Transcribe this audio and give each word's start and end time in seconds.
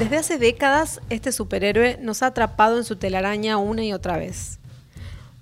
Desde 0.00 0.16
hace 0.16 0.38
décadas, 0.38 1.02
este 1.10 1.30
superhéroe 1.30 1.98
nos 2.00 2.22
ha 2.22 2.28
atrapado 2.28 2.78
en 2.78 2.84
su 2.84 2.96
telaraña 2.96 3.58
una 3.58 3.84
y 3.84 3.92
otra 3.92 4.16
vez. 4.16 4.58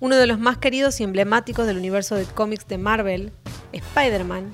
Uno 0.01 0.17
de 0.17 0.27
los 0.27 0.37
más 0.37 0.57
queridos 0.57 0.99
y 0.99 1.05
emblemáticos 1.05 1.65
del 1.65 1.77
universo 1.77 2.15
de 2.15 2.25
cómics 2.25 2.67
de 2.67 2.77
Marvel, 2.77 3.31
Spider-Man, 3.71 4.53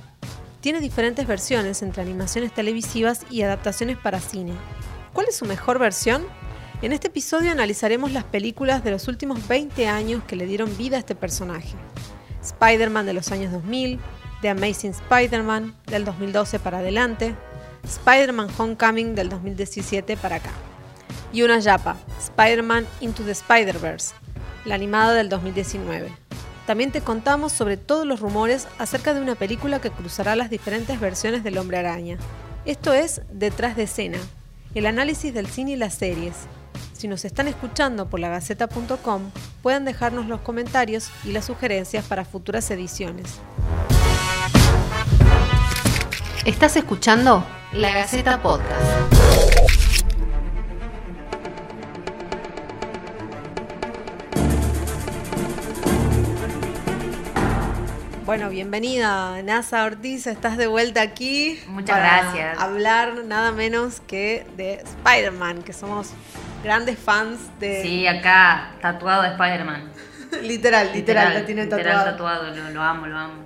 tiene 0.62 0.80
diferentes 0.80 1.26
versiones 1.26 1.82
entre 1.82 2.04
animaciones 2.04 2.54
televisivas 2.54 3.26
y 3.32 3.42
adaptaciones 3.42 3.98
para 3.98 4.20
cine. 4.20 4.54
¿Cuál 5.12 5.26
es 5.28 5.38
su 5.38 5.46
mejor 5.46 5.80
versión? 5.80 6.24
En 6.84 6.94
este 6.94 7.08
episodio 7.08 7.52
analizaremos 7.52 8.12
las 8.12 8.26
películas 8.26 8.84
de 8.84 8.92
los 8.92 9.08
últimos 9.08 9.48
20 9.48 9.88
años 9.88 10.22
que 10.28 10.36
le 10.36 10.46
dieron 10.46 10.78
vida 10.78 10.98
a 10.98 11.00
este 11.00 11.16
personaje. 11.16 11.74
Spider-Man 12.44 13.08
de 13.08 13.14
los 13.14 13.32
años 13.32 13.52
2000, 13.52 14.00
The 14.44 14.50
Amazing 14.50 14.92
Spider-Man 14.92 15.76
del 15.88 16.06
2012 16.06 16.60
para 16.60 16.78
adelante, 16.78 17.36
Spider-Man 17.86 18.50
Homecoming 18.58 19.16
del 19.16 19.30
2017 19.30 20.18
para 20.18 20.38
acá. 20.38 20.52
Y 21.32 21.44
una 21.44 21.60
yapa, 21.60 21.98
Spider-Man 22.20 22.86
Into 23.02 23.24
the 23.24 23.32
Spider-Verse, 23.32 24.14
la 24.66 24.76
animada 24.76 25.14
del 25.14 25.30
2019. 25.30 26.12
También 26.66 26.92
te 26.92 27.02
contamos 27.02 27.52
sobre 27.52 27.78
todos 27.78 28.06
los 28.06 28.20
rumores 28.20 28.68
acerca 28.80 29.14
de 29.14 29.22
una 29.22 29.36
película 29.36 29.80
que 29.80 29.92
cruzará 29.92 30.36
las 30.36 30.50
diferentes 30.50 31.00
versiones 31.00 31.44
del 31.44 31.58
Hombre 31.58 31.78
Araña. 31.78 32.18
Esto 32.66 32.94
es 32.94 33.22
Detrás 33.32 33.76
de 33.76 33.84
escena, 33.84 34.18
el 34.74 34.88
análisis 34.88 35.34
del 35.34 35.48
cine 35.48 35.72
y 35.72 35.76
las 35.76 35.94
series. 35.94 36.34
Si 36.94 37.08
nos 37.08 37.24
están 37.24 37.48
escuchando 37.48 38.10
por 38.10 38.20
lagaceta.com, 38.20 39.30
pueden 39.62 39.86
dejarnos 39.86 40.26
los 40.26 40.42
comentarios 40.42 41.12
y 41.24 41.34
las 41.34 41.46
sugerencias 41.46 42.06
para 42.06 42.26
futuras 42.26 42.72
ediciones. 42.72 43.40
Estás 46.46 46.78
escuchando 46.78 47.44
La 47.74 47.92
Gaceta 47.92 48.40
Podcast. 48.40 48.70
Bueno, 58.26 58.50
bienvenida 58.50 59.42
NASA 59.42 59.86
Ortiz, 59.86 60.28
estás 60.28 60.58
de 60.58 60.68
vuelta 60.68 61.02
aquí. 61.02 61.60
Muchas 61.68 61.98
para 61.98 62.22
gracias. 62.22 62.60
Hablar 62.60 63.24
nada 63.26 63.52
menos 63.52 64.00
que 64.02 64.46
de 64.56 64.74
Spider-Man, 64.76 65.64
que 65.64 65.74
somos 65.74 66.12
grandes 66.64 67.00
fans 67.00 67.40
de. 67.60 67.82
Sí, 67.82 68.06
acá 68.06 68.76
tatuado 68.82 69.24
de 69.24 69.30
Spider-Man. 69.30 69.90
literal, 70.44 70.92
literal, 70.94 71.34
lo 71.34 71.44
tiene 71.44 71.64
literal 71.64 72.06
tatuado. 72.06 72.12
tatuado, 72.12 72.56
lo, 72.56 72.70
lo 72.70 72.84
amo, 72.84 73.08
lo 73.08 73.18
amo. 73.18 73.45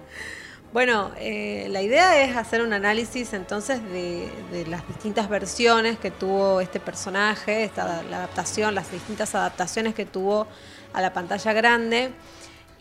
Bueno, 0.71 1.09
eh, 1.17 1.65
la 1.71 1.81
idea 1.81 2.23
es 2.23 2.37
hacer 2.37 2.61
un 2.61 2.73
análisis 2.73 3.33
entonces 3.33 3.83
de, 3.91 4.29
de 4.51 4.67
las 4.67 4.87
distintas 4.87 5.27
versiones 5.27 5.97
que 5.97 6.11
tuvo 6.11 6.61
este 6.61 6.79
personaje, 6.79 7.63
esta, 7.63 8.03
la 8.03 8.17
adaptación, 8.17 8.75
las 8.75 8.91
distintas 8.91 9.33
adaptaciones 9.33 9.95
que 9.95 10.05
tuvo 10.05 10.45
a 10.93 11.01
la 11.01 11.11
pantalla 11.11 11.53
grande. 11.53 12.11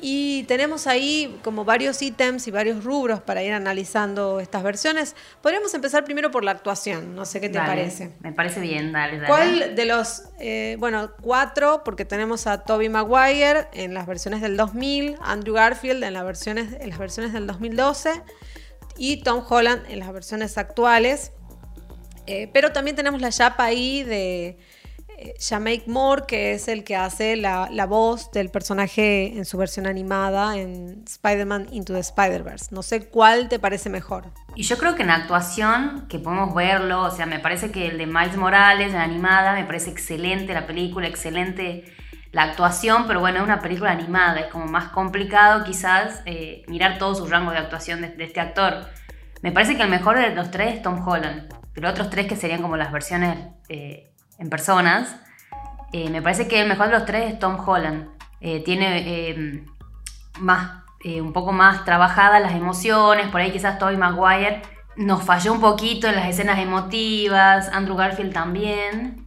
Y 0.00 0.44
tenemos 0.44 0.86
ahí 0.86 1.38
como 1.42 1.64
varios 1.64 2.00
ítems 2.02 2.46
y 2.46 2.52
varios 2.52 2.84
rubros 2.84 3.20
para 3.20 3.42
ir 3.42 3.52
analizando 3.52 4.38
estas 4.38 4.62
versiones. 4.62 5.16
Podríamos 5.42 5.74
empezar 5.74 6.04
primero 6.04 6.30
por 6.30 6.44
la 6.44 6.52
actuación, 6.52 7.16
no 7.16 7.24
sé 7.24 7.40
qué 7.40 7.48
te 7.48 7.58
Dale, 7.58 7.68
parece. 7.68 8.12
Me 8.20 8.32
parece 8.32 8.60
bien, 8.60 8.92
dale, 8.92 9.16
dale. 9.16 9.26
¿Cuál 9.26 9.74
de 9.74 9.84
los, 9.86 10.24
eh, 10.38 10.76
bueno, 10.78 11.10
cuatro, 11.20 11.82
porque 11.84 12.04
tenemos 12.04 12.46
a 12.46 12.62
Toby 12.62 12.88
Maguire 12.88 13.66
en 13.72 13.92
las 13.92 14.06
versiones 14.06 14.40
del 14.40 14.56
2000, 14.56 15.16
Andrew 15.20 15.54
Garfield 15.54 16.04
en 16.04 16.14
las 16.14 16.24
versiones, 16.24 16.74
en 16.78 16.90
las 16.90 16.98
versiones 16.98 17.32
del 17.32 17.48
2012 17.48 18.22
y 18.98 19.22
Tom 19.22 19.42
Holland 19.48 19.82
en 19.88 19.98
las 19.98 20.12
versiones 20.12 20.58
actuales. 20.58 21.32
Eh, 22.26 22.50
pero 22.52 22.72
también 22.72 22.94
tenemos 22.94 23.20
la 23.20 23.32
chapa 23.32 23.64
ahí 23.64 24.02
de 24.02 24.58
Jamaic 25.40 25.86
Moore, 25.86 26.22
que 26.26 26.52
es 26.52 26.68
el 26.68 26.84
que 26.84 26.96
hace 26.96 27.36
la, 27.36 27.68
la 27.70 27.86
voz 27.86 28.30
del 28.30 28.50
personaje 28.50 29.36
en 29.36 29.44
su 29.44 29.58
versión 29.58 29.86
animada 29.86 30.56
en 30.56 31.04
Spider-Man 31.06 31.68
Into 31.72 31.92
the 31.92 32.00
Spider-Verse. 32.00 32.68
No 32.70 32.82
sé 32.82 33.06
cuál 33.08 33.48
te 33.48 33.58
parece 33.58 33.90
mejor. 33.90 34.26
Y 34.54 34.62
yo 34.62 34.78
creo 34.78 34.94
que 34.94 35.02
en 35.02 35.10
actuación, 35.10 36.06
que 36.08 36.18
podemos 36.18 36.54
verlo, 36.54 37.02
o 37.02 37.10
sea, 37.10 37.26
me 37.26 37.38
parece 37.38 37.70
que 37.70 37.88
el 37.88 37.98
de 37.98 38.06
Miles 38.06 38.36
Morales, 38.36 38.92
la 38.92 39.02
animada, 39.02 39.54
me 39.54 39.64
parece 39.64 39.90
excelente 39.90 40.54
la 40.54 40.66
película, 40.66 41.08
excelente 41.08 41.84
la 42.30 42.42
actuación, 42.42 43.06
pero 43.06 43.20
bueno, 43.20 43.38
es 43.38 43.44
una 43.44 43.60
película 43.60 43.90
animada, 43.90 44.40
es 44.40 44.46
como 44.46 44.66
más 44.66 44.90
complicado 44.90 45.64
quizás 45.64 46.22
eh, 46.26 46.62
mirar 46.68 46.98
todos 46.98 47.18
sus 47.18 47.30
rangos 47.30 47.54
de 47.54 47.60
actuación 47.60 48.02
de, 48.02 48.08
de 48.08 48.24
este 48.24 48.40
actor. 48.40 48.86
Me 49.40 49.50
parece 49.50 49.76
que 49.76 49.82
el 49.82 49.88
mejor 49.88 50.18
de 50.18 50.34
los 50.34 50.50
tres 50.50 50.74
es 50.74 50.82
Tom 50.82 51.06
Holland, 51.06 51.54
pero 51.72 51.88
otros 51.88 52.10
tres 52.10 52.26
que 52.26 52.36
serían 52.36 52.60
como 52.60 52.76
las 52.76 52.92
versiones 52.92 53.38
eh, 53.68 54.12
en 54.38 54.50
personas, 54.50 55.16
eh, 55.92 56.10
me 56.10 56.22
parece 56.22 56.48
que 56.48 56.60
el 56.60 56.68
mejor 56.68 56.86
de 56.86 56.92
los 56.92 57.04
tres 57.04 57.32
es 57.32 57.38
Tom 57.38 57.58
Holland. 57.64 58.18
Eh, 58.40 58.62
tiene 58.64 58.98
eh, 59.04 59.64
más, 60.38 60.84
eh, 61.02 61.20
un 61.20 61.32
poco 61.32 61.52
más 61.52 61.84
trabajadas 61.84 62.40
las 62.40 62.52
emociones, 62.52 63.28
por 63.28 63.40
ahí 63.40 63.50
quizás 63.50 63.78
Tobey 63.78 63.96
Maguire 63.96 64.62
nos 64.96 65.24
falló 65.24 65.52
un 65.52 65.60
poquito 65.60 66.08
en 66.08 66.14
las 66.14 66.28
escenas 66.28 66.58
emotivas, 66.58 67.68
Andrew 67.72 67.96
Garfield 67.96 68.32
también. 68.32 69.26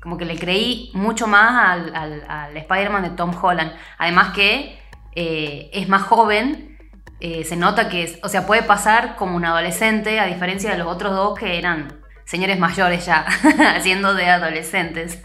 Como 0.00 0.16
que 0.16 0.24
le 0.24 0.38
creí 0.38 0.90
mucho 0.94 1.26
más 1.26 1.78
al, 1.92 2.56
Spider-Man 2.56 3.02
de 3.02 3.10
Tom 3.10 3.32
Holland. 3.40 3.72
Además 3.98 4.32
que 4.32 4.78
es 5.14 5.88
más 5.88 6.02
joven, 6.04 6.78
se 7.20 7.56
nota 7.56 7.88
que, 7.90 8.18
o 8.22 8.28
sea, 8.28 8.46
puede 8.46 8.62
pasar 8.62 9.16
como 9.16 9.36
un 9.36 9.44
adolescente, 9.44 10.20
a 10.20 10.26
diferencia 10.26 10.70
de 10.70 10.78
los 10.78 10.86
otros 10.86 11.14
dos 11.14 11.38
que 11.38 11.58
eran 11.58 11.99
señores 12.30 12.58
mayores 12.58 13.04
ya, 13.06 13.20
haciendo 13.76 14.14
de 14.14 14.26
adolescentes. 14.26 15.18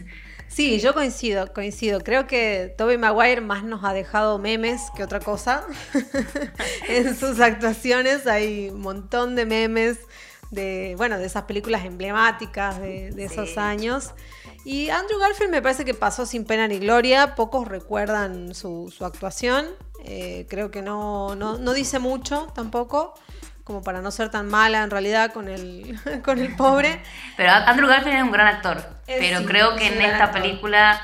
Sí, 0.48 0.80
yo 0.80 0.94
coincido, 0.94 1.52
coincido. 1.54 2.00
Creo 2.02 2.28
que 2.28 2.74
Tobey 2.78 2.98
Maguire 2.98 3.42
más 3.42 3.64
nos 3.64 3.84
ha 3.84 3.94
dejado 3.94 4.40
memes 4.40 4.82
que 4.96 5.04
otra 5.04 5.20
cosa. 5.20 5.64
en 6.88 7.16
sus 7.16 7.40
actuaciones 7.40 8.26
hay 8.28 8.70
un 8.70 8.82
montón 8.82 9.36
de 9.36 9.46
memes 9.46 9.98
de, 10.52 10.94
bueno, 10.98 11.18
de 11.18 11.26
esas 11.26 11.44
películas 11.44 11.84
emblemáticas 11.84 12.80
de, 12.80 13.12
de 13.12 13.26
esos 13.26 13.50
Sí. 13.50 13.60
años. 13.60 14.12
Y 14.64 14.90
Andrew 14.90 15.20
Garfield 15.20 15.52
me 15.52 15.62
parece 15.62 15.84
que 15.84 15.94
pasó 15.94 16.26
sin 16.26 16.46
pena 16.46 16.68
ni 16.68 16.80
gloria. 16.80 17.36
Pocos 17.36 17.68
recuerdan 17.68 18.56
su, 18.56 18.94
su 18.96 19.04
actuación. 19.06 19.66
Eh, 20.06 20.46
creo 20.50 20.72
que 20.72 20.82
no, 20.82 21.36
no, 21.36 21.58
no 21.58 21.74
dice 21.74 22.00
mucho 22.00 22.48
tampoco, 22.56 23.16
como 23.66 23.84
para 23.84 24.02
no 24.02 24.12
ser 24.12 24.30
tan 24.32 24.48
mala 24.50 24.84
en 24.84 24.92
realidad 24.92 25.34
con 25.34 25.50
el, 25.50 26.00
con 26.24 26.40
el 26.40 26.56
pobre. 26.56 27.04
Pero 27.38 27.52
Andrew 27.52 27.90
Garfield 27.90 28.18
es 28.18 28.24
un 28.24 28.32
gran 28.32 28.48
actor, 28.48 29.02
Eh, 29.08 29.18
pero 29.20 29.40
sí, 29.40 29.46
creo 29.46 29.76
que 29.76 29.88
en 29.88 30.02
esta 30.02 30.26
actor. 30.26 30.42
película 30.42 31.02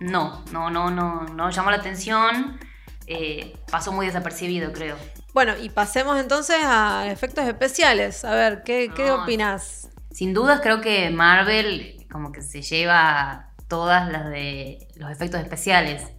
no, 0.00 0.44
no, 0.52 0.70
no, 0.70 0.90
no, 0.90 1.24
no 1.28 1.50
llamó 1.50 1.70
la 1.70 1.78
atención, 1.78 2.60
eh, 3.06 3.64
pasó 3.70 3.92
muy 3.92 4.06
desapercibido, 4.06 4.72
creo. 4.72 4.98
Bueno, 5.34 5.56
y 5.58 5.70
pasemos 5.70 6.20
entonces 6.20 6.58
a 6.64 7.10
efectos 7.10 7.44
especiales. 7.46 8.24
A 8.24 8.34
ver, 8.34 8.62
¿qué, 8.64 8.92
qué 8.94 9.08
No, 9.08 9.14
opinas? 9.14 9.88
Sin 10.10 10.34
dudas 10.34 10.60
creo 10.62 10.80
que 10.80 11.10
Marvel 11.10 12.06
como 12.10 12.32
que 12.32 12.42
se 12.42 12.62
lleva 12.62 13.54
todas 13.68 14.10
las 14.12 14.28
de 14.30 14.88
los 14.96 15.10
efectos 15.10 15.40
especiales. 15.40 16.12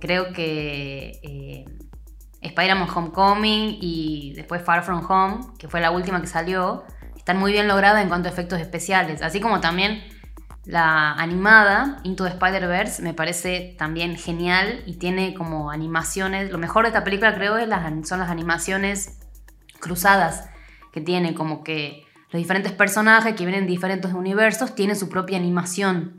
Creo 0.00 0.32
que 0.32 1.20
eh, 1.22 1.64
Spider-Man 2.44 2.88
Homecoming 2.94 3.78
y 3.80 4.32
después 4.34 4.62
Far 4.62 4.84
From 4.84 5.04
Home, 5.10 5.46
que 5.58 5.68
fue 5.68 5.80
la 5.80 5.90
última 5.90 6.20
que 6.20 6.26
salió, 6.26 6.84
están 7.16 7.38
muy 7.38 7.52
bien 7.52 7.68
logradas 7.68 8.02
en 8.02 8.08
cuanto 8.08 8.28
a 8.28 8.32
efectos 8.32 8.60
especiales. 8.60 9.22
Así 9.22 9.40
como 9.40 9.60
también 9.60 10.02
la 10.64 11.12
animada 11.12 12.00
Into 12.04 12.24
the 12.24 12.30
Spider-Verse 12.30 13.02
me 13.02 13.14
parece 13.14 13.74
también 13.78 14.16
genial 14.16 14.82
y 14.86 14.94
tiene 14.94 15.34
como 15.34 15.70
animaciones. 15.70 16.50
Lo 16.50 16.58
mejor 16.58 16.84
de 16.84 16.88
esta 16.88 17.04
película 17.04 17.34
creo 17.34 17.56
es 17.56 17.66
las, 17.66 18.08
son 18.08 18.20
las 18.20 18.30
animaciones 18.30 19.18
cruzadas 19.80 20.48
que 20.92 21.00
tiene, 21.00 21.34
como 21.34 21.64
que 21.64 22.04
los 22.30 22.40
diferentes 22.40 22.72
personajes 22.72 23.34
que 23.34 23.44
vienen 23.44 23.64
de 23.64 23.70
diferentes 23.70 24.12
universos 24.12 24.74
tienen 24.74 24.96
su 24.96 25.08
propia 25.08 25.38
animación. 25.38 26.16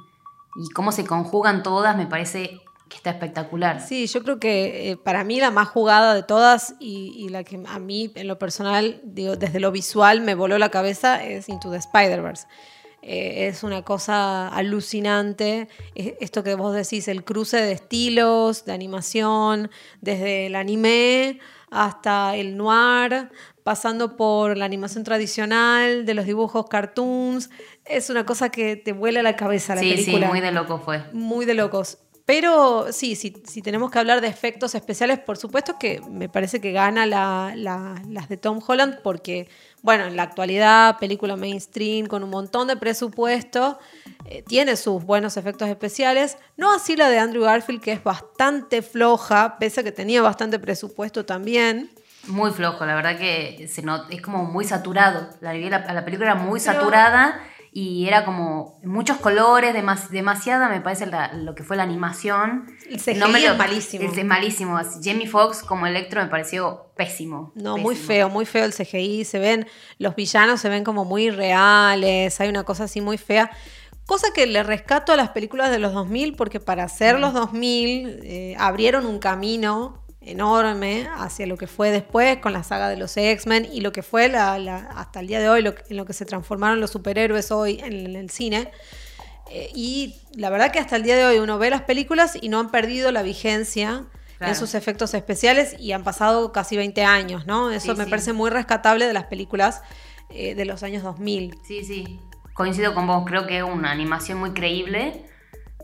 Y 0.55 0.69
cómo 0.73 0.91
se 0.91 1.05
conjugan 1.05 1.63
todas 1.63 1.97
me 1.97 2.07
parece 2.07 2.61
que 2.89 2.97
está 2.97 3.09
espectacular. 3.09 3.81
Sí, 3.81 4.05
yo 4.07 4.21
creo 4.23 4.39
que 4.39 4.91
eh, 4.91 4.97
para 4.97 5.23
mí 5.23 5.39
la 5.39 5.49
más 5.51 5.67
jugada 5.69 6.13
de 6.13 6.23
todas 6.23 6.75
y, 6.79 7.13
y 7.17 7.29
la 7.29 7.43
que 7.43 7.59
a 7.67 7.79
mí 7.79 8.11
en 8.15 8.27
lo 8.27 8.37
personal, 8.37 9.01
digo, 9.03 9.35
desde 9.35 9.59
lo 9.59 9.71
visual 9.71 10.21
me 10.21 10.35
voló 10.35 10.57
la 10.57 10.69
cabeza 10.69 11.23
es 11.23 11.49
Into 11.49 11.71
the 11.71 11.77
Spider-Verse. 11.77 12.45
Eh, 13.01 13.47
es 13.47 13.63
una 13.63 13.83
cosa 13.83 14.47
alucinante. 14.49 15.67
Es- 15.95 16.13
Esto 16.19 16.43
que 16.43 16.55
vos 16.55 16.73
decís, 16.75 17.07
el 17.07 17.23
cruce 17.23 17.57
de 17.57 17.71
estilos, 17.71 18.65
de 18.65 18.73
animación, 18.73 19.69
desde 20.01 20.47
el 20.47 20.55
anime 20.55 21.39
hasta 21.71 22.35
el 22.35 22.55
noir, 22.55 23.29
pasando 23.63 24.15
por 24.15 24.55
la 24.57 24.65
animación 24.65 25.03
tradicional, 25.03 26.05
de 26.05 26.13
los 26.13 26.25
dibujos 26.25 26.67
cartoons. 26.69 27.49
Es 27.83 28.09
una 28.09 28.25
cosa 28.25 28.49
que 28.49 28.75
te 28.75 28.93
vuela 28.93 29.21
la 29.23 29.35
cabeza 29.35 29.75
la 29.75 29.81
sí, 29.81 29.89
película 29.89 30.27
sí, 30.27 30.31
muy 30.31 30.41
de 30.41 30.51
loco 30.51 30.79
fue. 30.79 31.03
muy 31.13 31.45
de 31.45 31.53
locos. 31.55 31.97
Pero 32.25 32.91
sí, 32.91 33.15
si 33.15 33.61
tenemos 33.61 33.91
que 33.91 33.99
hablar 33.99 34.19
de 34.19 34.27
efectos 34.27 34.73
especiales, 34.73 35.19
por 35.19 35.37
supuesto 35.37 35.77
que 35.77 36.01
me 36.09 36.27
parece 36.27 36.59
que 36.59 36.71
gana 36.71 37.05
las 37.05 38.29
de 38.29 38.37
Tom 38.37 38.59
Holland 38.65 38.97
porque, 39.03 39.47
bueno, 39.83 40.05
en 40.05 40.15
la 40.15 40.23
actualidad, 40.23 40.97
película 40.97 41.35
mainstream 41.35 42.07
con 42.07 42.23
un 42.23 42.31
montón 42.31 42.67
de 42.67 42.77
presupuesto, 42.77 43.77
eh, 44.25 44.41
tiene 44.41 44.75
sus 44.75 45.03
buenos 45.03 45.37
efectos 45.37 45.69
especiales. 45.69 46.39
No 46.57 46.73
así 46.73 46.95
la 46.95 47.09
de 47.09 47.19
Andrew 47.19 47.43
Garfield, 47.43 47.79
que 47.79 47.91
es 47.91 48.03
bastante 48.03 48.81
floja, 48.81 49.59
pese 49.59 49.81
a 49.81 49.83
que 49.83 49.91
tenía 49.91 50.23
bastante 50.23 50.57
presupuesto 50.57 51.25
también. 51.25 51.91
Muy 52.25 52.49
flojo, 52.49 52.87
la 52.87 52.95
verdad 52.95 53.19
que 53.19 53.67
se 53.67 53.83
es 54.09 54.21
como 54.23 54.45
muy 54.45 54.65
saturado. 54.65 55.29
La, 55.41 55.53
la, 55.53 56.05
película 56.05 56.31
era 56.31 56.41
muy 56.41 56.59
saturada 56.59 57.39
y 57.77 58.07
era 58.07 58.23
como 58.23 58.79
muchos 58.83 59.17
colores, 59.17 59.73
demasiada 59.73 60.69
me 60.69 60.79
parece 60.79 61.09
lo 61.33 61.55
que 61.55 61.63
fue 61.65 61.75
la 61.75 61.83
animación. 61.83 62.67
El 62.89 63.01
CGI 63.01 63.45
es 63.47 63.57
malísimo. 63.57 64.09
Es, 64.13 64.23
malísimo. 64.23 64.79
Jamie 65.03 65.27
Foxx 65.27 65.61
como 65.61 65.85
Electro 65.85 66.23
me 66.23 66.29
pareció 66.29 66.85
pésimo. 66.95 67.51
No, 67.53 67.77
muy 67.77 67.97
feo, 67.97 68.29
muy 68.29 68.45
feo 68.45 68.63
el 68.63 68.73
CGI. 68.73 69.25
Se 69.25 69.39
ven, 69.39 69.67
los 69.99 70.15
villanos 70.15 70.61
se 70.61 70.69
ven 70.69 70.85
como 70.85 71.03
muy 71.03 71.29
reales, 71.31 72.39
hay 72.39 72.47
una 72.47 72.63
cosa 72.63 72.85
así 72.85 73.01
muy 73.01 73.17
fea. 73.17 73.51
Cosa 74.05 74.27
que 74.33 74.45
le 74.45 74.63
rescato 74.63 75.11
a 75.11 75.17
las 75.17 75.31
películas 75.31 75.69
de 75.69 75.79
los 75.79 75.91
2000 75.91 76.37
porque 76.37 76.61
para 76.61 76.85
hacer 76.85 77.19
los 77.19 77.33
2000 77.33 78.21
eh, 78.23 78.55
abrieron 78.57 79.05
un 79.05 79.19
camino 79.19 80.04
enorme 80.25 81.07
hacia 81.17 81.45
lo 81.45 81.57
que 81.57 81.67
fue 81.67 81.91
después 81.91 82.37
con 82.37 82.51
la 82.51 82.63
saga 82.63 82.89
de 82.89 82.97
los 82.97 83.15
X-Men 83.15 83.67
y 83.71 83.81
lo 83.81 83.91
que 83.91 84.01
fue 84.01 84.25
hasta 84.25 85.19
el 85.19 85.27
día 85.27 85.39
de 85.39 85.49
hoy, 85.49 85.65
en 85.89 85.97
lo 85.97 86.05
que 86.05 86.13
se 86.13 86.25
transformaron 86.25 86.79
los 86.79 86.91
superhéroes 86.91 87.51
hoy 87.51 87.79
en, 87.83 88.15
el 88.15 88.29
cine. 88.29 88.71
Eh, 89.51 89.69
y 89.75 90.15
la 90.35 90.49
verdad 90.49 90.71
que 90.71 90.79
hasta 90.79 90.95
el 90.95 91.03
día 91.03 91.15
de 91.15 91.25
hoy 91.25 91.37
uno 91.37 91.59
ve 91.59 91.69
las 91.69 91.83
películas 91.83 92.37
y 92.41 92.49
no 92.49 92.59
han 92.59 92.71
perdido 92.71 93.11
la 93.11 93.21
vigencia 93.21 94.05
en 94.39 94.55
sus 94.55 94.75
efectos 94.75 95.13
especiales 95.13 95.75
y 95.79 95.93
han 95.93 96.03
pasado 96.03 96.51
casi 96.51 96.75
20 96.75 97.03
años, 97.03 97.45
¿no? 97.45 97.71
Eso 97.71 97.95
me 97.95 98.05
parece 98.05 98.33
muy 98.33 98.49
rescatable 98.49 99.05
de 99.05 99.13
las 99.13 99.25
películas 99.25 99.81
eh, 100.29 100.55
de 100.55 100.65
los 100.65 100.83
años 100.83 101.03
2000. 101.03 101.57
Sí, 101.65 101.85
sí, 101.85 102.19
coincido 102.53 102.93
con 102.93 103.07
vos, 103.07 103.23
creo 103.25 103.47
que 103.47 103.59
es 103.59 103.63
una 103.63 103.91
animación 103.91 104.39
muy 104.39 104.51
creíble 104.51 105.25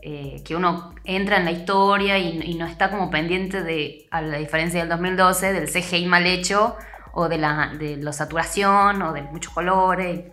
eh, 0.04 0.42
que 0.44 0.56
uno 0.56 0.94
entra 1.04 1.36
en 1.36 1.44
la 1.44 1.52
historia 1.52 2.18
y, 2.18 2.54
no 2.54 2.66
está 2.66 2.90
como 2.90 3.08
pendiente 3.08 3.62
de, 3.62 4.08
a 4.10 4.20
la 4.20 4.38
diferencia 4.38 4.80
del 4.80 4.88
2012, 4.88 5.52
del 5.52 5.70
CGI 5.70 6.06
mal 6.06 6.26
hecho 6.26 6.76
o 7.12 7.28
de 7.28 7.38
la, 7.38 7.72
de 7.78 7.96
la 7.98 8.12
saturación 8.12 9.00
o 9.00 9.12
de 9.12 9.22
muchos 9.22 9.52
colores. 9.52 10.32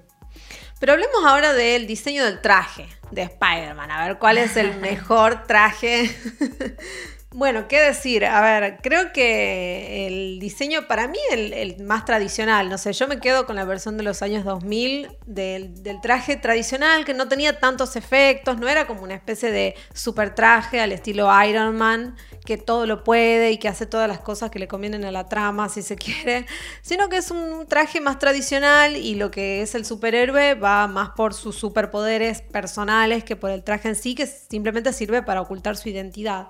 Pero 0.79 0.93
hablemos 0.93 1.23
ahora 1.23 1.53
del 1.53 1.85
diseño 1.85 2.25
del 2.25 2.41
traje 2.41 2.87
de 3.11 3.21
Spider-Man, 3.21 3.91
a 3.91 4.07
ver 4.07 4.17
cuál 4.17 4.39
es 4.39 4.57
el 4.57 4.75
mejor 4.81 5.43
traje 5.43 6.09
Bueno, 7.31 7.67
qué 7.67 7.79
decir, 7.79 8.25
a 8.25 8.41
ver, 8.41 8.79
creo 8.81 9.13
que 9.13 10.07
el 10.07 10.39
diseño 10.39 10.87
para 10.87 11.07
mí 11.07 11.19
el, 11.31 11.53
el, 11.53 11.83
más 11.83 12.03
tradicional, 12.03 12.69
no 12.69 12.79
sé, 12.79 12.91
yo 12.91 13.07
me 13.07 13.19
quedo 13.19 13.45
con 13.45 13.55
la 13.55 13.65
versión 13.65 13.97
de 13.97 14.03
los 14.03 14.23
años 14.23 14.43
2000 14.43 15.09
del, 15.27 15.83
del, 15.83 16.01
traje 16.01 16.37
tradicional 16.37 17.05
que 17.05 17.13
no 17.13 17.27
tenía 17.27 17.59
tantos 17.59 17.95
efectos, 17.95 18.57
no 18.57 18.67
era 18.67 18.87
como 18.87 19.03
una 19.03 19.13
especie 19.13 19.51
de 19.51 19.75
super 19.93 20.33
traje 20.33 20.81
al 20.81 20.91
estilo 20.91 21.29
Iron 21.45 21.77
Man, 21.77 22.15
que 22.45 22.57
todo 22.57 22.87
lo 22.87 23.03
puede 23.03 23.51
y 23.51 23.59
que 23.59 23.67
hace 23.67 23.85
todas 23.85 24.07
las 24.07 24.21
cosas 24.21 24.49
que 24.49 24.57
le 24.57 24.67
convienen 24.67 25.05
a 25.05 25.11
la 25.11 25.29
trama 25.29 25.69
si 25.69 25.83
se 25.83 25.95
quiere, 25.97 26.47
sino 26.81 27.09
que 27.09 27.17
es 27.17 27.29
un 27.29 27.67
traje 27.67 28.01
más 28.01 28.17
tradicional 28.17 28.97
y 28.97 29.13
lo 29.13 29.29
que 29.29 29.61
es 29.61 29.75
el 29.75 29.85
superhéroe 29.85 30.55
va 30.55 30.87
más 30.87 31.11
por 31.11 31.35
sus 31.35 31.55
superpoderes 31.55 32.41
personales 32.41 33.23
que 33.23 33.35
por 33.35 33.51
el 33.51 33.63
traje 33.63 33.89
en 33.89 33.95
sí, 33.95 34.15
que 34.15 34.25
simplemente 34.25 34.93
sirve 34.93 35.21
para 35.21 35.41
ocultar 35.41 35.77
su 35.77 35.89
identidad. 35.89 36.47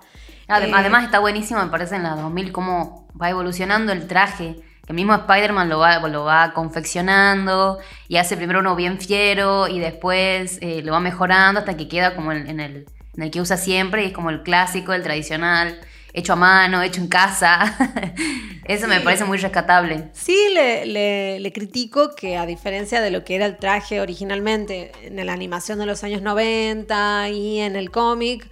Eh, 0.49 0.71
además, 0.73 1.03
está 1.03 1.19
buenísimo, 1.19 1.63
me 1.63 1.69
parece, 1.69 1.95
en 1.95 2.03
la 2.03 2.15
2000 2.15 2.51
cómo 2.51 3.07
va 3.19 3.29
evolucionando 3.29 3.91
el 3.91 4.07
traje. 4.07 4.55
Que 4.85 4.93
el 4.93 4.95
mismo 4.95 5.13
Spider-Man 5.13 5.69
lo 5.69 5.79
va, 5.79 5.99
lo 6.07 6.23
va 6.23 6.53
confeccionando 6.53 7.77
y 8.07 8.17
hace 8.17 8.35
primero 8.35 8.59
uno 8.59 8.75
bien 8.75 8.99
fiero 8.99 9.67
y 9.67 9.79
después 9.79 10.57
eh, 10.61 10.81
lo 10.83 10.93
va 10.93 10.99
mejorando 10.99 11.59
hasta 11.59 11.77
que 11.77 11.87
queda 11.87 12.15
como 12.15 12.31
en, 12.31 12.59
el, 12.59 12.85
en 13.15 13.23
el 13.23 13.29
que 13.29 13.39
usa 13.39 13.55
siempre 13.57 14.03
y 14.03 14.07
es 14.07 14.13
como 14.13 14.31
el 14.31 14.41
clásico, 14.41 14.93
el 14.93 15.03
tradicional 15.03 15.79
hecho 16.13 16.33
a 16.33 16.35
mano, 16.35 16.81
hecho 16.81 17.01
en 17.01 17.07
casa. 17.07 17.75
Eso 18.65 18.87
me 18.87 19.01
parece 19.01 19.25
muy 19.25 19.37
rescatable. 19.37 20.09
Sí, 20.13 20.37
le, 20.53 21.39
le, 21.39 21.53
critico 21.53 22.15
que 22.15 22.37
a 22.37 22.45
diferencia 22.45 23.01
de 23.01 23.11
lo 23.11 23.23
que 23.23 23.35
era 23.35 23.45
el 23.45 23.57
traje 23.57 24.01
originalmente 24.01 24.91
en 25.01 25.25
la 25.25 25.33
animación 25.33 25.79
de 25.79 25.85
los 25.85 26.03
años 26.03 26.21
90 26.21 27.29
y 27.29 27.59
en 27.59 27.75
el 27.75 27.89
cómic, 27.89 28.47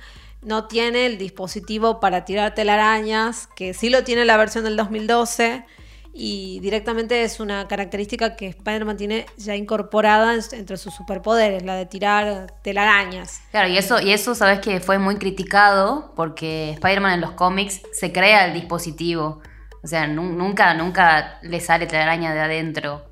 no 0.48 0.68
tiene 0.68 1.06
el 1.06 1.18
dispositivo 1.18 2.00
para 2.00 2.26
tirar 2.26 2.56
telarañas, 2.56 3.48
que 3.56 3.74
sí 3.74 3.90
lo 3.90 4.04
tiene 4.04 4.26
la 4.26 4.38
versión 4.38 4.64
del 4.64 4.78
2012 4.78 5.66
y 6.14 6.60
directamente 6.62 7.22
es 7.22 7.40
una 7.40 7.68
característica 7.68 8.36
que 8.36 8.48
Spider-Man 8.48 8.98
tiene 8.98 9.28
ya 9.38 9.56
incorporada 9.56 10.34
entre 10.54 10.78
sus 10.78 10.96
superpoderes, 10.96 11.64
la 11.64 11.76
de 11.76 11.86
tirar 11.86 12.48
telarañas. 12.64 13.42
Claro, 13.52 13.70
y 13.70 13.78
eso, 13.78 14.02
y 14.02 14.12
eso 14.12 14.34
sabes 14.34 14.60
que 14.60 14.80
fue 14.80 14.98
muy 14.98 15.18
criticado 15.18 16.14
porque 16.16 16.72
Spider-Man 16.72 17.14
en 17.14 17.22
los 17.22 17.32
cómics 17.32 17.82
se 17.92 18.12
crea 18.12 18.48
el 18.48 18.54
dispositivo. 18.54 19.42
O 19.84 19.88
sea, 19.88 20.08
nunca, 20.08 20.74
nunca 20.74 21.40
le 21.44 21.60
sale 21.60 21.86
telaraña 21.86 22.34
de 22.34 22.40
adentro. 22.40 23.06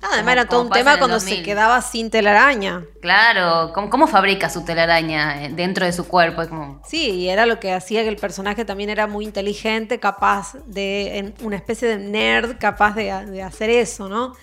Además 0.00 0.32
era 0.32 0.44
todo 0.46 0.62
un 0.62 0.70
tema 0.70 0.96
cuando 0.98 1.18
se 1.18 1.42
quedaba 1.42 1.82
sin 1.82 2.10
telaraña. 2.10 2.84
Claro, 3.00 3.72
¿cómo, 3.72 4.06
fabrica 4.06 4.48
su 4.48 4.64
telaraña 4.64 5.44
eh, 5.44 5.50
dentro 5.52 5.84
de 5.84 5.92
su 5.92 6.06
cuerpo? 6.06 6.46
Como... 6.48 6.80
Sí, 6.86 7.10
y 7.10 7.28
era 7.28 7.46
lo 7.46 7.58
que 7.58 7.72
hacía 7.72 8.02
que 8.02 8.08
el 8.08 8.16
personaje 8.16 8.64
también 8.64 8.90
era 8.90 9.08
muy 9.08 9.24
inteligente, 9.24 9.98
capaz 9.98 10.54
de, 10.66 11.34
una 11.42 11.56
especie 11.56 11.88
de 11.88 11.98
nerd, 11.98 12.58
capaz 12.58 12.94
de, 12.94 13.10
hacer 13.42 13.70
eso, 13.70 14.08
¿no? 14.08 14.34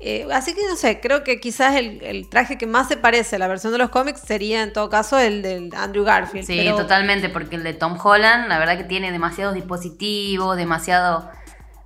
Eh, 0.00 0.26
así 0.32 0.54
que 0.54 0.66
no 0.68 0.76
sé, 0.76 1.00
creo 1.00 1.24
que 1.24 1.40
quizás 1.40 1.76
el, 1.76 2.28
traje 2.28 2.58
que 2.58 2.66
más 2.66 2.88
se 2.88 2.96
parece 2.96 3.36
a 3.36 3.38
la 3.38 3.48
versión 3.48 3.72
de 3.72 3.78
los 3.78 3.88
cómics 3.90 4.20
sería 4.20 4.62
en 4.62 4.72
todo 4.72 4.90
caso 4.90 5.18
el 5.18 5.40
del 5.40 5.70
Andrew 5.74 6.04
Garfield. 6.04 6.46
Sí, 6.46 6.68
totalmente, 6.76 7.28
porque 7.28 7.56
el 7.56 7.62
de 7.62 7.74
Tom 7.74 7.96
Holland, 8.02 8.48
la 8.48 8.58
verdad 8.58 8.76
que 8.76 8.84
tiene 8.84 9.12
demasiados 9.12 9.54
dispositivos, 9.54 10.56
demasiado 10.56 11.30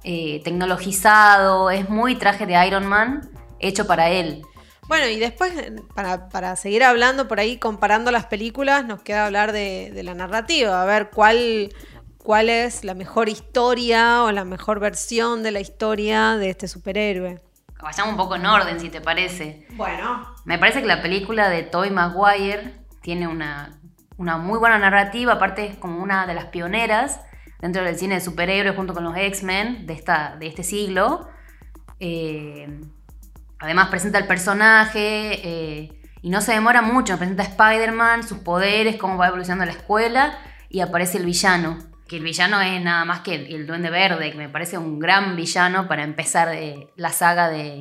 eh, 0.02 0.41
tecnologizado, 0.44 1.70
es 1.70 1.88
muy 1.88 2.17
traje 2.17 2.47
de 2.47 2.67
Iron 2.67 2.87
Man 2.87 3.31
hecho 3.58 3.87
para 3.87 4.08
él. 4.11 4.43
Bueno, 4.88 5.06
y 5.06 5.19
después, 5.19 5.52
para, 5.94 6.56
seguir 6.56 6.82
hablando 6.82 7.29
por 7.29 7.38
ahí, 7.38 7.58
comparando 7.58 8.11
las 8.11 8.26
películas, 8.26 8.85
nos 8.85 9.02
queda 9.02 9.26
hablar 9.26 9.52
de, 9.52 9.93
la 10.02 10.14
narrativa, 10.14 10.82
a 10.82 10.85
ver 10.85 11.11
cuál, 11.11 11.73
cuál 12.19 12.49
es 12.49 12.82
la 12.82 12.94
mejor 12.94 13.29
historia 13.29 14.25
o 14.25 14.32
la 14.32 14.44
mejor 14.44 14.81
versión 14.81 15.44
de 15.44 15.52
la 15.52 15.61
historia 15.61 16.37
de 16.37 16.50
este 16.50 16.67
superhéroe. 16.67 17.41
Vayamos 17.81 18.12
un 18.12 18.17
poco 18.17 18.35
en 18.35 18.47
orden, 18.47 18.81
si 18.81 18.88
te 18.88 19.00
parece. 19.00 19.67
Bueno. 19.75 20.35
Me 20.44 20.58
parece 20.58 20.81
que 20.81 20.88
la 20.88 21.02
película 21.02 21.49
de 21.49 21.62
Tobey 21.62 21.90
Maguire 21.90 22.75
tiene 23.00 23.28
una, 23.28 23.78
una 24.16 24.38
muy 24.38 24.59
buena 24.59 24.78
narrativa, 24.78 25.35
aparte 25.35 25.66
es 25.66 25.76
como 25.76 26.02
una 26.02 26.26
de 26.26 26.35
las 26.35 26.47
pioneras 26.47 27.21
dentro 27.61 27.85
del 27.85 27.97
cine 27.97 28.17
de 28.17 28.21
superhéroes 28.21 28.76
junto 28.76 28.95
con 28.95 29.05
los 29.05 29.17
X-Men 29.17 29.87
de, 29.87 30.02
de 30.38 30.47
este 30.47 30.62
siglo. 30.62 31.29
Eh, 31.99 32.81
además 33.59 33.88
presenta 33.88 34.19
el 34.19 34.26
personaje 34.26 35.40
eh, 35.45 35.93
y 36.23 36.31
no 36.31 36.40
se 36.40 36.52
demora 36.52 36.83
mucho, 36.83 37.17
presenta 37.19 37.43
Spider-Man, 37.43 38.26
sus 38.26 38.38
poderes, 38.38 38.97
cómo 38.97 39.17
va 39.17 39.29
evolucionando 39.29 39.67
la 39.67 39.73
escuela 39.73 40.38
y 40.69 40.81
aparece 40.81 41.19
el 41.19 41.26
villano. 41.26 41.79
Que 42.09 42.17
el 42.17 42.25
villano 42.25 42.61
es 42.61 42.83
nada 42.83 43.05
más 43.05 43.21
que 43.21 43.35
el, 43.35 43.67
Duende 43.67 43.90
Verde, 43.90 44.33
que 44.33 44.38
me 44.38 44.49
parece 44.49 44.79
un 44.79 44.99
gran 44.99 45.37
villano 45.37 45.87
para 45.87 46.02
empezar 46.02 46.49
de, 46.49 46.88
la 46.97 47.11
saga 47.11 47.49
de, 47.49 47.81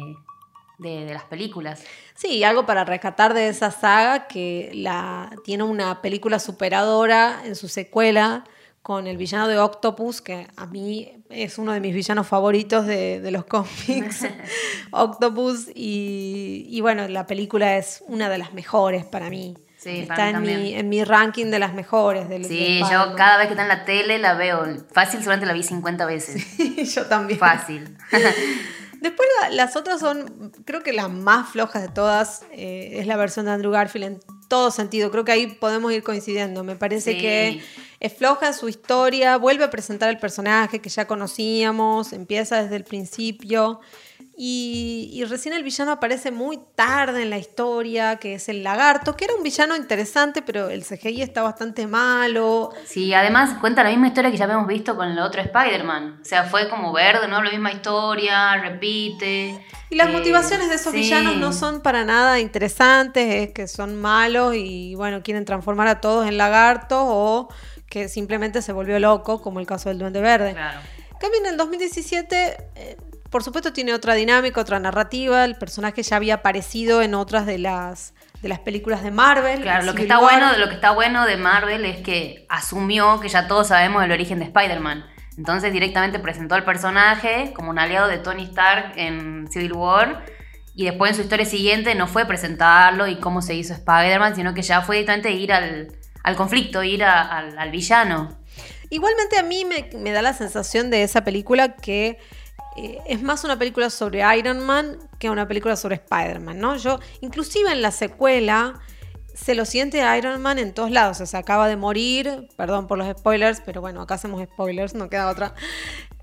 de, 0.78 1.12
las 1.12 1.24
películas. 1.24 1.84
Sí, 2.14 2.44
algo 2.44 2.66
para 2.66 2.86
rescatar 2.86 3.34
de 3.34 3.50
esa 3.50 3.72
saga 3.72 4.28
que 4.28 4.72
la, 4.76 5.32
tiene 5.44 5.64
una 5.64 6.02
película 6.02 6.38
superadora 6.38 7.42
en 7.44 7.56
su 7.56 7.68
secuela 7.68 8.44
con 8.82 9.08
el 9.08 9.18
villano 9.18 9.48
de 9.48 9.60
Octopus, 9.60 10.22
que 10.22 10.48
a 10.56 10.66
mí 10.66 11.24
es 11.30 11.58
uno 11.58 11.74
de 11.74 11.80
mis 11.80 11.94
villanos 11.94 12.28
favoritos 12.28 12.86
de, 12.86 13.28
los 13.32 13.46
cómics, 13.46 14.26
Octopus, 14.92 15.68
y, 15.74 16.80
bueno, 16.82 17.08
la 17.08 17.28
película 17.28 17.78
es 17.78 18.04
una 18.08 18.30
de 18.30 18.38
las 18.38 18.54
mejores 18.54 19.06
para 19.06 19.30
mí. 19.30 19.56
Sí, 19.78 20.00
está 20.00 20.30
en, 20.30 20.42
mi, 20.42 20.74
en 20.74 20.90
mi 20.90 21.06
ranking 21.06 21.46
de 21.46 21.60
las 21.60 21.74
mejores. 21.74 22.28
Del, 22.28 22.44
sí, 22.44 22.82
yo 22.92 23.16
cada 23.16 23.38
vez 23.38 23.48
que 23.48 23.54
está 23.54 23.62
en 23.62 23.70
la 23.70 23.86
tele 23.86 24.20
la 24.20 24.34
veo. 24.34 24.66
Fácil, 24.92 25.22
solamente 25.22 25.46
la 25.46 25.54
vi 25.54 25.64
50 25.64 26.06
veces. 26.06 26.46
Sí, 26.58 26.84
yo 26.84 27.06
también. 27.06 27.40
Fácil. 27.40 27.98
Después 29.00 29.30
las 29.52 29.78
otras 29.78 30.02
son, 30.02 30.52
creo 30.66 30.84
que 30.84 30.92
las 30.92 31.10
más 31.10 31.50
flojas 31.50 31.82
de 31.82 31.88
todas 31.88 32.44
eh, 32.52 32.98
es 33.00 33.08
la 33.08 33.16
versión 33.16 33.46
de 33.46 33.54
Andrew 33.54 33.72
Garfield 33.72 34.06
en 34.06 34.20
todo 34.50 34.72
sentido. 34.72 35.12
Creo 35.12 35.24
que 35.24 35.32
ahí 35.32 35.48
podemos 35.48 35.94
ir 35.94 36.04
coincidiendo. 36.04 36.66
Me 36.66 36.76
parece 36.76 37.18
que 37.18 37.62
es 38.00 38.14
floja 38.14 38.54
su 38.54 38.70
historia, 38.70 39.38
vuelve 39.38 39.66
a 39.66 39.70
presentar 39.70 40.10
el 40.10 40.18
personaje 40.18 40.80
que 40.80 40.90
ya 40.90 41.06
conocíamos, 41.06 42.14
empieza 42.14 42.62
desde 42.64 42.78
el 42.78 42.86
principio 42.86 43.82
Y, 44.42 45.22
recién 45.28 45.54
el 45.54 45.64
villano 45.64 45.92
aparece 45.92 46.32
muy 46.32 46.62
tarde 46.76 47.24
en 47.24 47.30
la 47.30 47.38
historia, 47.38 48.16
que 48.16 48.36
es 48.36 48.48
el 48.48 48.64
lagarto, 48.64 49.18
que 49.18 49.26
era 49.26 49.36
un 49.36 49.44
villano 49.44 49.76
interesante, 49.76 50.42
pero 50.42 50.70
el 50.70 50.86
CGI 50.86 51.24
está 51.24 51.42
bastante 51.42 51.88
malo. 51.88 52.70
Sí, 52.86 53.14
además 53.14 53.58
cuenta 53.60 53.84
la 53.84 53.90
misma 53.90 54.08
historia 54.08 54.32
que 54.32 54.38
ya 54.38 54.46
habíamos 54.46 54.68
visto 54.68 54.96
con 54.96 55.10
el 55.10 55.20
otro 55.20 55.42
Spider-Man. 55.42 56.20
O 56.22 56.26
sea, 56.26 56.46
fue 56.46 56.70
como 56.70 56.94
verde, 56.94 57.28
¿no? 57.28 57.44
La 57.44 57.52
misma 57.52 57.74
historia, 57.74 58.56
repite. 58.62 59.62
Y 59.90 59.96
las 59.96 60.08
eh, 60.08 60.12
motivaciones 60.14 60.70
de 60.70 60.76
esos 60.76 60.94
villanos 60.94 61.36
no 61.36 61.52
son 61.52 61.82
para 61.82 62.06
nada 62.06 62.40
interesantes, 62.40 63.48
es 63.48 63.54
que 63.54 63.68
son 63.68 64.00
malos 64.00 64.56
y 64.56 64.96
bueno, 64.96 65.22
quieren 65.22 65.44
transformar 65.44 65.90
a 65.90 66.00
todos 66.00 66.26
en 66.26 66.38
lagartos 66.38 67.02
o 67.02 67.50
que 67.90 68.08
simplemente 68.08 68.62
se 68.62 68.72
volvió 68.72 69.00
loco, 69.00 69.42
como 69.42 69.60
el 69.60 69.68
caso 69.68 69.90
del 69.90 70.00
Duende 70.00 70.22
Verde. 70.22 70.54
Claro. 70.54 70.80
cambio, 71.20 71.40
en 71.40 71.46
el 71.48 71.58
2017 71.58 72.98
por 73.30 73.44
supuesto 73.44 73.74
tiene 73.74 73.94
otra 73.94 74.16
dinámica, 74.16 74.60
otra 74.60 74.80
narrativa. 74.80 75.46
El 75.46 75.56
personaje 75.56 76.02
ya 76.02 76.16
había 76.16 76.36
aparecido 76.36 77.02
en 77.02 77.14
otras 77.14 77.46
de 77.46 77.60
las 77.60 78.14
de 78.42 78.50
las 78.50 78.60
películas 78.60 79.04
de 79.04 79.12
Marvel. 79.12 79.62
Claro, 79.62 79.86
lo 79.86 79.94
que 79.94 80.04
está 80.04 80.20
bueno, 80.20 80.58
lo 80.58 80.70
que 80.70 80.76
está 80.76 80.92
bueno 80.92 81.26
de 81.26 81.36
Marvel 81.38 81.84
es 81.86 81.98
que 81.98 82.46
asumió 82.50 83.20
que 83.20 83.28
ya 83.28 83.48
todos 83.48 83.68
sabemos 83.68 84.04
el 84.04 84.12
origen 84.12 84.40
de 84.40 84.46
Spider-Man. 84.46 85.06
Entonces 85.38 85.74
directamente 85.74 86.20
presentó 86.20 86.56
al 86.56 86.64
personaje 86.64 87.54
como 87.54 87.70
un 87.70 87.80
aliado 87.80 88.08
de 88.08 88.18
Tony 88.18 88.44
Stark 88.44 88.94
en 88.96 89.48
Civil 89.52 89.74
War. 89.74 90.26
Y 90.74 90.86
después 90.86 91.12
en 91.12 91.16
su 91.18 91.22
historia 91.24 91.46
siguiente 91.46 91.94
no 91.96 92.08
fue 92.08 92.26
presentarlo 92.26 93.08
y 93.08 93.18
cómo 93.18 93.42
se 93.42 93.54
hizo 93.54 93.74
Spider-Man, 93.74 94.36
sino 94.36 94.54
que 94.54 94.62
ya 94.62 94.82
fue 94.82 94.96
directamente 94.98 95.32
ir 95.32 95.52
al, 95.52 95.99
conflicto, 96.36 96.84
ir 96.84 97.04
al, 97.04 97.72
villano. 97.72 98.38
Igualmente 98.90 99.38
a 99.38 99.44
mí 99.44 99.66
me, 99.66 100.12
da 100.12 100.22
la 100.22 100.34
sensación 100.34 100.90
de 100.90 101.04
esa 101.04 101.24
película 101.24 101.76
que 101.76 102.18
eh, 102.78 103.00
es 103.06 103.22
más 103.22 103.44
una 103.44 103.58
película 103.58 103.90
sobre 103.90 104.24
Iron 104.38 104.60
Man 104.66 104.98
que 105.20 105.30
una 105.30 105.48
película 105.48 105.76
sobre 105.76 105.96
Spider-Man, 105.96 106.60
¿no? 106.60 106.78
Yo, 106.78 107.00
inclusive 107.22 107.72
en 107.72 107.82
la 107.82 107.92
secuela, 107.92 108.80
se 109.34 109.56
lo 109.56 109.66
siente 109.66 110.04
Iron 110.18 110.42
Man 110.42 110.60
en 110.60 110.74
todos 110.74 110.92
lados. 110.92 111.18
O 111.18 111.20
sea, 111.20 111.26
se 111.26 111.38
acaba 111.38 111.68
de 111.68 111.76
morir, 111.76 112.48
perdón 112.58 112.88
por 112.88 112.98
los 112.98 113.08
spoilers, 113.18 113.62
pero 113.66 113.82
bueno, 113.82 114.02
acá 114.02 114.16
hacemos 114.16 114.44
spoilers, 114.44 114.94
no 114.94 115.10
queda 115.10 115.30
otra. 115.30 115.54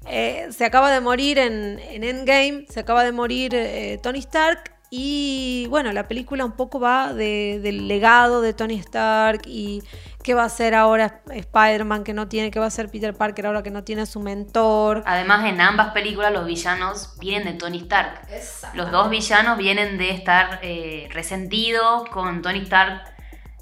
Eh, 0.08 0.48
se 0.50 0.64
acaba 0.64 0.90
de 0.92 1.00
morir 1.00 1.38
en, 1.38 1.78
Endgame, 1.80 2.66
se 2.68 2.80
acaba 2.80 3.02
de 3.04 3.12
morir 3.12 3.54
eh, 3.54 3.98
Tony 4.02 4.20
Stark 4.20 4.75
y 4.90 5.66
bueno, 5.68 5.92
la 5.92 6.06
película 6.06 6.44
un 6.44 6.52
poco 6.52 6.78
va 6.78 7.12
del 7.12 7.88
legado 7.88 8.40
de 8.40 8.52
Tony 8.52 8.74
Stark 8.78 9.42
y 9.46 9.82
qué 10.22 10.34
va 10.34 10.42
a 10.42 10.46
hacer 10.46 10.74
ahora 10.74 11.22
Spider-Man 11.28 12.04
que 12.04 12.14
no 12.14 12.28
tiene, 12.28 12.50
qué 12.50 12.58
va 12.58 12.66
a 12.66 12.68
hacer 12.68 12.88
Peter 12.90 13.14
Parker 13.14 13.46
ahora 13.46 13.62
que 13.62 13.70
no 13.70 13.82
tiene 13.82 14.06
su 14.06 14.20
mentor. 14.20 15.02
Además, 15.06 15.44
en 15.46 15.60
ambas 15.60 15.92
películas 15.92 16.32
los 16.32 16.46
villanos 16.46 17.16
vienen 17.18 17.52
de 17.52 17.58
Tony 17.58 17.78
Stark. 17.78 18.28
Los 18.74 18.90
dos 18.92 19.10
villanos 19.10 19.58
vienen 19.58 19.98
de 19.98 20.10
estar 20.10 20.60
eh, 20.62 21.08
resentidos 21.12 22.08
con 22.10 22.42
Tony 22.42 22.60
Stark. 22.60 23.02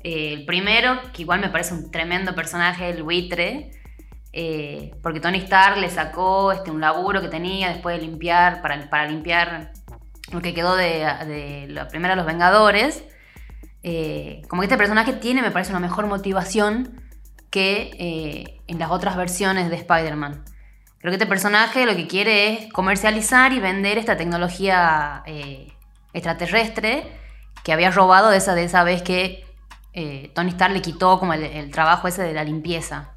Eh, 0.03 0.35
el 0.35 0.45
primero, 0.45 1.01
que 1.15 1.23
igual 1.23 1.41
me 1.41 1.49
parece 1.49 1.73
un 1.73 1.91
tremendo 1.91 2.35
personaje, 2.35 2.91
el 2.91 3.03
buitre. 3.03 3.71
Eh, 4.37 4.93
porque 5.03 5.21
Tony 5.21 5.39
Stark 5.39 5.79
le 5.79 5.89
sacó 5.89 6.51
este, 6.53 6.71
un 6.71 6.81
laburo 6.81 7.21
que 7.21 7.29
tenía 7.29 7.69
después 7.69 7.97
de 7.97 8.07
limpiar, 8.07 8.63
para, 8.63 8.91
para 8.91 9.07
limpiar 9.07 9.73
lo 10.35 10.43
que 10.43 10.55
quedó 10.55 10.77
de, 10.77 11.07
de 11.27 11.67
la 11.69 11.89
primera 11.89 12.17
Los 12.17 12.27
Vengadores. 12.27 13.05
Eh, 13.87 14.41
como 14.49 14.63
que 14.63 14.67
este 14.67 14.79
personaje 14.79 15.13
tiene, 15.13 15.43
me 15.43 15.51
parece, 15.51 15.71
una 15.71 15.79
mejor 15.79 16.07
motivación 16.07 17.03
que 17.51 17.91
eh, 17.99 18.61
en 18.67 18.79
las 18.79 18.91
otras 18.91 19.15
versiones 19.15 19.69
de 19.69 19.77
Spider-Man. 19.77 20.43
Creo 20.99 21.11
que 21.11 21.17
este 21.17 21.27
personaje 21.27 21.85
lo 21.85 21.95
que 21.95 22.07
quiere 22.07 22.49
es 22.49 22.73
comercializar 22.73 23.53
y 23.53 23.61
vender 23.61 23.99
esta 23.99 24.17
tecnología 24.17 25.23
eh, 25.27 25.71
extraterrestre 26.15 27.07
que 27.63 27.75
había 27.75 27.91
robado 27.91 28.31
de 28.31 28.39
esa, 28.39 28.55
de 28.55 28.65
esa 28.65 28.85
vez 28.85 29.03
que 29.03 29.45
Tony 30.35 30.49
Stark 30.49 30.73
le 30.73 30.83
quitó 30.83 31.21
como 31.21 31.35
el, 31.35 31.71
trabajo 31.71 32.09
ese 32.09 32.23
de 32.23 32.33
la 32.33 32.43
limpieza. 32.43 33.13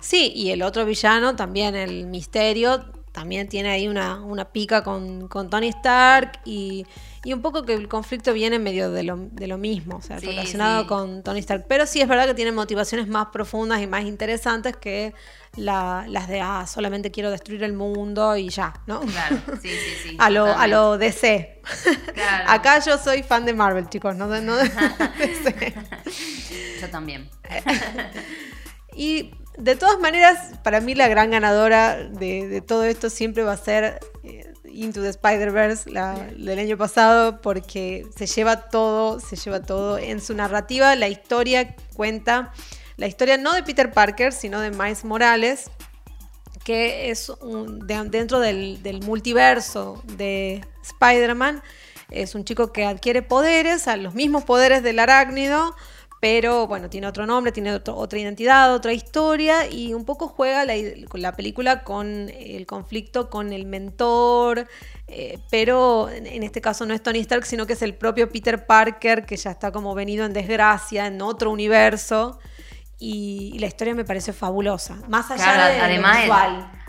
Sí, 0.00 0.32
y 0.34 0.50
el 0.52 0.62
otro 0.62 0.86
villano, 0.86 1.36
también 1.36 1.74
el 1.74 2.06
misterio, 2.06 2.86
también 3.18 3.48
tiene 3.48 3.70
ahí 3.70 3.88
una, 3.88 4.48
pica 4.52 4.84
con, 4.84 5.26
con 5.26 5.50
Tony 5.50 5.68
Stark 5.70 6.38
y 6.44 6.86
y 7.24 7.32
un 7.32 7.42
poco 7.42 7.64
que 7.64 7.74
el 7.74 7.88
conflicto 7.88 8.32
viene 8.32 8.58
medio 8.58 8.90
de 8.90 9.02
lo, 9.02 9.58
mismo, 9.58 9.96
o 9.96 10.02
sea, 10.02 10.18
relacionado 10.18 10.86
con 10.86 11.22
Tony 11.22 11.40
Stark. 11.40 11.66
Pero 11.68 11.84
sí 11.84 12.00
es 12.00 12.08
verdad 12.08 12.26
que 12.26 12.34
tiene 12.34 12.52
motivaciones 12.52 13.08
más 13.08 13.28
profundas 13.32 13.82
y 13.82 13.86
más 13.86 14.04
interesantes 14.04 14.76
que 14.76 15.14
las 15.56 16.28
de, 16.28 16.40
ah, 16.40 16.64
solamente 16.66 17.10
quiero 17.10 17.30
destruir 17.30 17.64
el 17.64 17.72
mundo 17.72 18.36
y 18.36 18.48
ya, 18.48 18.72
¿no? 18.86 19.00
Claro, 19.00 19.36
sí, 19.60 19.68
sí, 19.68 20.08
sí. 20.10 20.16
a, 20.18 20.30
lo, 20.30 20.46
a 20.46 20.66
lo 20.68 20.96
DC. 20.96 21.60
Claro. 22.14 22.44
Acá 22.48 22.78
yo 22.78 22.96
soy 22.98 23.22
fan 23.22 23.44
de 23.44 23.52
Marvel, 23.52 23.88
chicos, 23.88 24.14
no 24.14 24.28
de, 24.28 24.40
no 24.40 24.56
DC. 24.56 25.74
yo 26.80 26.88
también. 26.90 27.28
y 28.96 29.32
de 29.58 29.74
todas 29.74 29.98
maneras, 29.98 30.52
para 30.62 30.80
mí 30.80 30.94
la 30.94 31.08
gran 31.08 31.30
ganadora 31.30 31.96
de, 31.96 32.62
todo 32.66 32.84
esto 32.84 33.10
siempre 33.10 33.42
va 33.42 33.52
a 33.52 33.56
ser 33.56 33.98
eh, 34.22 34.52
Into 34.64 35.02
the 35.02 35.08
Spider-Verse 35.08 35.90
del 35.90 36.58
año 36.58 36.76
pasado 36.78 37.40
porque 37.40 38.06
se 38.16 38.26
lleva 38.26 38.68
todo, 38.68 39.18
se 39.18 39.34
lleva 39.34 39.60
todo 39.62 39.98
en 39.98 40.20
su 40.20 40.34
narrativa. 40.34 40.94
La 40.94 41.08
historia 41.08 41.74
cuenta, 41.94 42.52
la 42.96 43.08
historia 43.08 43.36
no 43.36 43.52
de 43.52 43.64
Peter 43.64 43.90
Parker, 43.90 44.32
sino 44.32 44.60
de 44.60 44.70
Miles 44.70 45.04
Morales, 45.04 45.70
que 46.64 47.10
es 47.10 47.32
dentro 48.06 48.38
del, 48.38 48.80
del 48.82 49.02
multiverso 49.02 50.02
de 50.04 50.64
Spider-Man. 50.84 51.62
Es 52.10 52.36
un 52.36 52.44
chico 52.44 52.72
que 52.72 52.86
adquiere 52.86 53.22
poderes, 53.22 53.88
a 53.88 53.96
los 53.96 54.14
mismos 54.14 54.44
poderes 54.44 54.84
del 54.84 55.00
arácnido, 55.00 55.74
pero 56.20 56.66
bueno, 56.66 56.90
tiene 56.90 57.06
otro 57.06 57.26
nombre, 57.26 57.52
tiene 57.52 57.72
otra 57.72 58.18
identidad, 58.18 58.74
otra 58.74 58.92
historia 58.92 59.70
y 59.70 59.94
un 59.94 60.04
poco 60.04 60.26
juega 60.28 60.64
la, 60.64 60.74
la 61.12 61.32
película 61.32 61.84
con 61.84 62.28
el 62.28 62.66
conflicto 62.66 63.30
con 63.30 63.52
el 63.52 63.66
mentor, 63.66 64.66
eh, 65.06 65.38
pero 65.50 66.08
en 66.10 66.42
este 66.42 66.60
caso 66.60 66.86
no 66.86 66.94
es 66.94 67.02
Tony 67.02 67.20
Stark, 67.20 67.46
sino 67.46 67.66
que 67.66 67.74
es 67.74 67.82
el 67.82 67.94
propio 67.94 68.28
Peter 68.30 68.66
Parker 68.66 69.26
que 69.26 69.36
ya 69.36 69.52
está 69.52 69.70
como 69.70 69.94
venido 69.94 70.26
en 70.26 70.32
desgracia 70.32 71.06
en 71.06 71.22
otro 71.22 71.50
universo 71.52 72.38
y, 72.98 73.56
la 73.60 73.66
historia 73.66 73.94
me 73.94 74.04
parece 74.04 74.32
fabulosa, 74.32 74.96
más 75.08 75.30
allá 75.30 75.68
de 75.68 75.80
además, 75.80 76.18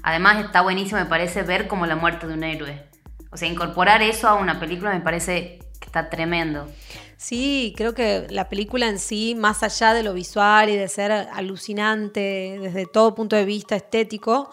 además 0.01 0.43
está 0.43 0.61
buenísimo, 0.61 0.99
me 0.99 1.05
parece, 1.05 1.43
ver 1.43 1.67
como 1.67 1.85
la 1.85 1.95
muerte 1.95 2.25
de 2.25 2.33
un 2.33 2.43
héroe. 2.43 2.83
O 3.31 3.37
sea, 3.37 3.47
incorporar 3.47 4.01
eso 4.01 4.27
a 4.27 4.33
una 4.33 4.59
película 4.59 4.91
me 4.91 5.01
parece 5.01 5.59
que 5.79 5.85
está 5.87 6.09
tremendo. 6.09 6.67
Sí, 7.17 7.73
creo 7.75 7.93
que 7.93 8.27
la 8.29 8.47
película 8.47 8.87
en 8.87 8.99
sí, 8.99 9.35
más 9.35 9.63
allá 9.63 9.93
de 9.93 10.03
lo 10.03 10.13
visual 10.13 10.69
y 10.69 10.75
de 10.75 10.87
ser 10.87 11.11
alucinante 11.11 12.57
desde 12.61 12.85
todo 12.85 13.15
punto 13.15 13.35
de 13.35 13.45
vista 13.45 13.75
estético, 13.75 14.49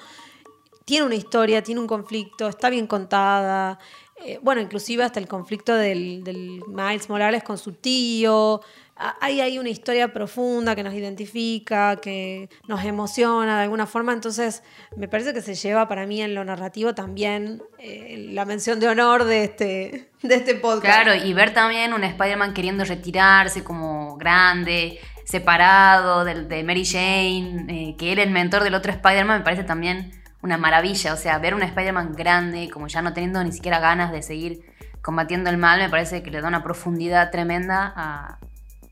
tiene 0.84 1.06
una 1.06 1.14
historia, 1.14 1.62
tiene 1.62 1.80
un 1.80 1.86
conflicto, 1.86 2.48
está 2.48 2.70
bien 2.70 2.86
contada. 2.86 3.78
Eh, 4.24 4.38
bueno, 4.42 4.60
inclusive 4.60 5.04
hasta 5.04 5.20
el 5.20 5.28
conflicto 5.28 5.74
del, 5.74 6.24
del 6.24 6.62
Miles 6.68 7.08
Morales 7.08 7.42
con 7.42 7.58
su 7.58 7.72
tío, 7.72 8.60
hay 8.96 9.40
ahí 9.40 9.58
una 9.58 9.68
historia 9.68 10.12
profunda 10.12 10.74
que 10.74 10.82
nos 10.82 10.94
identifica, 10.94 11.96
que 11.96 12.48
nos 12.66 12.82
emociona 12.84 13.58
de 13.58 13.64
alguna 13.64 13.86
forma, 13.86 14.12
entonces 14.12 14.62
me 14.96 15.06
parece 15.06 15.34
que 15.34 15.42
se 15.42 15.54
lleva 15.54 15.86
para 15.86 16.06
mí 16.06 16.22
en 16.22 16.34
lo 16.34 16.44
narrativo 16.44 16.94
también 16.94 17.62
eh, 17.78 18.30
la 18.32 18.44
mención 18.46 18.80
de 18.80 18.88
honor 18.88 19.24
de 19.24 19.44
este, 19.44 20.10
de 20.22 20.34
este 20.34 20.54
podcast. 20.54 21.02
Claro, 21.02 21.14
y 21.14 21.32
ver 21.34 21.52
también 21.52 21.92
un 21.92 22.04
Spider-Man 22.04 22.54
queriendo 22.54 22.84
retirarse 22.84 23.62
como 23.62 24.16
grande, 24.16 24.98
separado 25.24 26.24
de, 26.24 26.64
Mary 26.64 26.86
Jane, 26.86 27.66
eh, 27.68 27.96
que 27.98 28.12
era 28.12 28.22
el 28.22 28.30
mentor 28.30 28.62
del 28.64 28.74
otro 28.74 28.92
Spider-Man, 28.92 29.40
me 29.40 29.44
parece 29.44 29.64
también 29.64 30.12
una 30.40 30.56
maravilla, 30.56 31.12
o 31.12 31.16
sea, 31.16 31.38
ver 31.38 31.54
un 31.54 31.62
Spider-Man 31.62 32.14
grande, 32.14 32.70
como 32.72 32.86
ya 32.86 33.02
no 33.02 33.12
teniendo 33.12 33.42
ni 33.44 33.52
siquiera 33.52 33.78
ganas 33.78 34.10
de 34.12 34.22
seguir 34.22 34.60
combatiendo 35.02 35.50
el 35.50 35.58
mal, 35.58 35.80
me 35.80 35.90
parece 35.90 36.22
que 36.22 36.30
le 36.30 36.40
da 36.40 36.48
una 36.48 36.62
profundidad 36.62 37.30
tremenda 37.30 37.92
a 37.94 38.38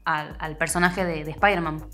al, 0.05 0.57
personaje 0.57 1.05
de, 1.05 1.21
Spider-Man. 1.31 1.87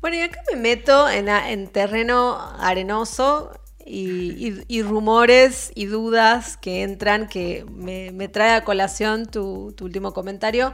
Bueno, 0.00 0.16
y 0.16 0.22
acá 0.22 0.40
me 0.52 0.60
meto 0.60 1.08
en, 1.08 1.68
terreno 1.68 2.38
arenoso 2.58 3.52
y, 3.84 4.82
rumores 4.82 5.72
y 5.74 5.86
dudas 5.86 6.56
que 6.56 6.82
entran, 6.82 7.28
que 7.28 7.64
me, 7.70 8.28
trae 8.28 8.52
a 8.54 8.64
colación 8.64 9.26
tu, 9.26 9.74
último 9.80 10.12
comentario 10.12 10.72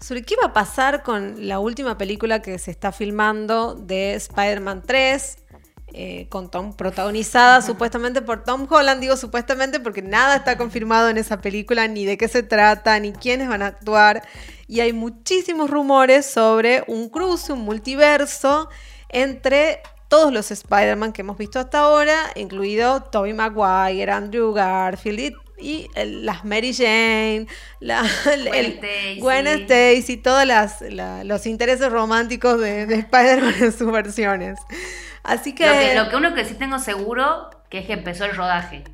sobre 0.00 0.22
qué 0.22 0.34
va 0.34 0.48
a 0.48 0.52
pasar 0.52 1.04
con 1.04 1.46
la 1.46 1.60
última 1.60 1.96
película 1.96 2.42
que 2.42 2.58
se 2.58 2.72
está 2.72 2.90
filmando 2.90 3.74
de 3.74 4.14
Spider-Man 4.14 4.82
3, 4.84 5.41
eh, 5.94 6.26
con 6.30 6.50
Tom, 6.50 6.74
protagonizada 6.74 7.60
supuestamente 7.62 8.22
por 8.22 8.44
Tom 8.44 8.66
Holland, 8.70 9.00
digo 9.00 9.16
supuestamente 9.16 9.78
porque 9.80 10.02
nada 10.02 10.36
está 10.36 10.56
confirmado 10.56 11.08
en 11.08 11.18
esa 11.18 11.40
película, 11.40 11.86
ni 11.88 12.04
de 12.04 12.16
qué 12.16 12.28
se 12.28 12.42
trata, 12.42 12.98
ni 13.00 13.12
quiénes 13.12 13.48
van 13.48 13.62
a 13.62 13.66
actuar 13.66 14.22
y 14.68 14.80
hay 14.80 14.92
muchísimos 14.92 15.68
rumores 15.70 16.24
sobre 16.26 16.82
un 16.86 17.08
cruce, 17.10 17.52
un 17.52 17.60
multiverso 17.60 18.68
entre 19.10 19.80
todos 20.08 20.32
los 20.32 20.50
Spider-Man 20.50 21.12
que 21.12 21.22
hemos 21.22 21.38
visto 21.38 21.58
hasta 21.58 21.80
ahora, 21.80 22.14
incluido 22.36 23.02
Tobey 23.02 23.32
Maguire, 23.34 24.10
Andrew 24.12 24.52
Garfield 24.52 25.34
y 25.58 25.86
el- 25.94 26.26
las 26.26 26.44
Mary 26.44 26.74
Jane, 26.74 27.46
la, 27.80 28.02
el- 28.32 28.48
Gwen 28.48 28.66
Stacy. 28.72 29.20
Gwen 29.20 29.46
Stacy, 29.46 30.16
todos 30.18 30.46
la- 30.46 31.24
los 31.24 31.46
intereses 31.46 31.90
románticos 31.90 32.60
de, 32.60 32.86
de 32.86 32.94
Spider-Man 32.96 33.54
en 33.60 33.72
sus 33.72 33.90
versiones. 33.92 34.58
Así 35.24 35.54
que, 35.54 35.66
Lo 35.66 35.72
que, 35.72 35.94
lo 35.94 36.08
que 36.10 36.16
uno 36.16 36.34
que 36.34 36.44
sí 36.44 36.54
tengo 36.54 36.78
seguro 36.78 37.50
que 37.70 37.78
es 37.78 37.86
que 37.86 37.92
empezó 37.94 38.24
el 38.24 38.36
rodaje. 38.36 38.84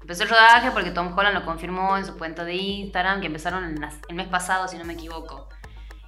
Empezó 0.00 0.22
el 0.24 0.28
rodaje 0.28 0.70
porque 0.70 0.90
Tom 0.90 1.16
Holland 1.16 1.34
lo 1.38 1.44
confirmó 1.44 1.96
en 1.96 2.04
su 2.04 2.16
cuenta 2.18 2.44
de 2.44 2.54
Instagram, 2.54 3.20
que 3.20 3.26
empezaron 3.26 3.64
en 3.64 3.80
las- 3.80 3.96
el 4.08 4.16
mes 4.16 4.28
pasado, 4.28 4.68
si 4.68 4.76
no 4.76 4.84
me 4.84 4.94
equivoco. 4.94 5.48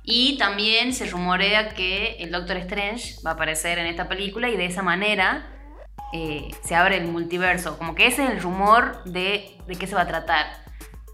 Y 0.03 0.39
también 0.39 0.93
se 0.93 1.07
rumorea 1.07 1.71
que 1.71 2.17
el 2.21 2.31
Doctor 2.31 2.59
Strange 2.59 3.17
va 3.27 3.31
a 3.31 3.35
aparecer 3.35 3.79
en 3.79 3.87
esta 3.87 4.09
película 4.09 4.49
y 4.49 4.57
de 4.57 4.67
esa 4.67 4.83
manera 4.83 5.47
eh, 6.13 6.49
se 6.63 6.77
abre 6.77 6.97
el 6.99 7.07
multiverso. 7.09 7.77
Como 7.79 7.95
que 7.95 8.07
ese 8.07 8.25
es 8.25 8.31
el 8.31 8.41
rumor 8.41 9.03
de, 9.05 9.59
de 9.67 9.75
qué 9.77 9.87
se 9.87 9.95
va 9.97 10.03
a 10.03 10.07
tratar. 10.07 10.47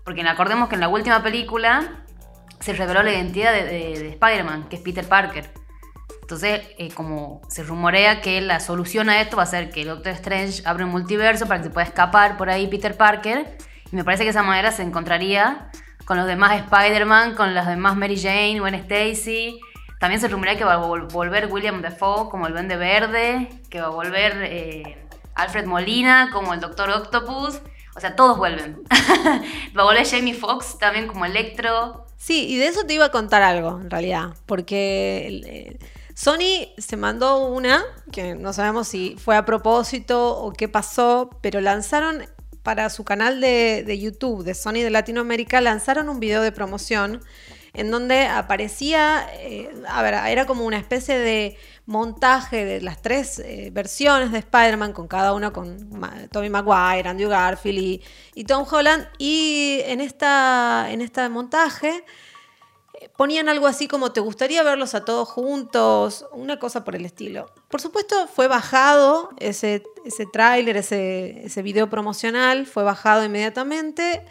Porque 0.04 0.21
acordemos 0.23 0.69
que 0.69 0.75
en 0.75 0.81
la 0.83 0.88
última 0.88 1.23
película 1.23 2.02
se 2.61 2.75
reveló 2.75 3.02
la 3.02 3.12
identidad 3.12 3.52
de, 3.52 3.64
de- 3.64 3.99
de 3.99 4.09
Spider-Man, 4.11 4.69
que 4.69 4.76
es 4.76 4.83
Peter 4.83 5.07
Parker. 5.09 5.50
Entonces, 6.33 6.62
eh, 6.79 6.89
como 6.95 7.43
se 7.49 7.62
rumorea 7.62 8.23
que 8.23 8.41
la 8.41 8.59
solución 8.59 9.11
a 9.11 9.21
esto 9.21 9.37
va 9.37 9.43
a 9.43 9.47
ser 9.47 9.71
que 9.71 9.83
el 9.83 9.89
Doctor 9.89 10.12
Strange 10.15 10.62
abra 10.65 10.87
un 10.87 10.91
multiverso 10.91 11.47
para 11.47 11.59
que 11.61 11.65
se 11.65 11.71
pueda 11.71 11.87
escapar 11.87 12.39
por 12.39 12.49
ahí 12.49 12.69
Peter 12.69 12.97
Parker. 12.97 13.59
Y 13.93 13.97
me 13.97 14.03
parece 14.03 14.23
que 14.23 14.29
de 14.29 14.31
esa 14.31 14.43
manera 14.43 14.73
se 14.73 14.83
encontraría 14.83 15.69
con 16.07 16.17
los 16.17 16.27
demás 16.27 16.59
Spider-Man, 16.59 17.35
con 17.35 17.55
las 17.55 17.67
demás 17.67 17.97
Mary 17.97 18.19
Jane, 18.19 18.61
Gwen 18.61 18.75
Stacy. 18.77 19.61
También 20.01 20.23
se 20.23 20.29
rumorea 20.29 20.57
que 20.57 20.65
va 20.65 20.73
a 20.75 20.81
vol- 20.81 21.12
volver 21.12 21.49
William 21.53 21.83
Dafoe 21.83 22.31
como 22.31 22.47
el 22.47 22.55
Duende 22.55 22.77
Verde, 22.79 23.51
que 23.69 23.83
va 23.83 23.89
a 23.89 23.91
volver 23.91 24.33
eh, 24.45 25.05
Alfred 25.35 25.67
Molina 25.67 26.31
como 26.33 26.55
el 26.55 26.61
Doctor 26.61 26.89
Octopus. 26.89 27.61
O 27.95 28.01
sea, 28.01 28.17
todos 28.17 28.39
vuelven. 28.39 28.83
va 29.77 29.83
a 29.83 29.85
volver 29.85 30.07
Jamie 30.09 30.33
Foxx 30.33 30.79
también 30.79 31.07
como 31.09 31.27
Electro. 31.27 32.07
Sí, 32.17 32.47
y 32.49 32.57
de 32.57 32.69
eso 32.69 32.87
te 32.87 32.95
iba 32.95 33.05
a 33.07 33.11
contar 33.11 33.43
algo, 33.43 33.79
en 33.81 33.91
realidad, 33.91 34.31
porque 34.47 35.43
eh, 35.45 35.79
Sony 36.14 36.69
se 36.78 36.97
mandó 36.97 37.47
una, 37.47 37.83
que 38.11 38.35
no 38.35 38.52
sabemos 38.52 38.88
si 38.88 39.16
fue 39.19 39.37
a 39.37 39.45
propósito 39.45 40.38
o 40.38 40.52
qué 40.52 40.69
pasó, 40.69 41.31
pero 41.40 41.61
lanzaron 41.61 42.25
para 42.62 42.90
su 42.90 43.04
canal 43.04 43.40
de, 43.40 43.99
YouTube 44.00 44.45
de 44.45 44.54
Sony 44.54 44.83
de 44.83 44.90
Latinoamérica, 44.90 45.61
lanzaron 45.61 46.09
un 46.09 46.21
video 46.21 46.42
de 46.42 46.52
promoción 46.52 47.21
en 47.75 47.90
donde 47.90 48.26
aparecía, 48.26 49.26
eh, 49.40 49.71
a 49.88 50.02
ver, 50.02 50.14
era 50.14 50.47
como 50.47 50.66
una 50.66 50.76
especie 50.76 51.19
de 51.19 51.57
montaje 51.87 52.64
de 52.66 52.81
las 52.83 53.00
tres 53.00 53.38
eh, 53.38 53.71
versiones 53.73 54.31
de 54.31 54.38
Spider-Man, 54.38 54.92
con 54.92 55.09
cada 55.09 55.33
uno 55.33 55.52
con 55.52 55.90
Tobey 56.31 56.50
Maguire, 56.50 57.09
Andrew 57.09 57.31
Garfield 57.31 57.78
y, 57.78 58.02
y 58.35 58.45
Tom 58.45 58.66
Holland, 58.71 59.09
y 59.19 59.81
en 59.87 60.02
esta, 60.02 60.88
en 60.90 61.00
este 61.00 61.28
montaje 61.31 62.04
ponían 63.17 63.49
algo 63.49 63.67
así 63.67 63.89
como 63.89 64.13
te 64.13 64.21
gustaría 64.21 64.63
verlos 64.63 64.95
a 64.95 65.05
todos 65.05 65.29
juntos, 65.29 66.27
una 66.33 66.59
cosa 66.59 66.85
por 66.85 66.97
el 66.97 67.05
estilo. 67.05 67.53
Por 67.69 67.81
supuesto 67.81 68.27
fue 68.27 68.49
bajado 68.49 69.31
ese, 69.39 69.83
ese 70.05 70.27
tráiler, 70.27 70.77
ese, 70.77 71.47
ese 71.47 71.63
video 71.63 71.89
promocional, 71.89 72.67
fue 72.67 72.83
bajado 72.83 73.25
inmediatamente 73.25 74.25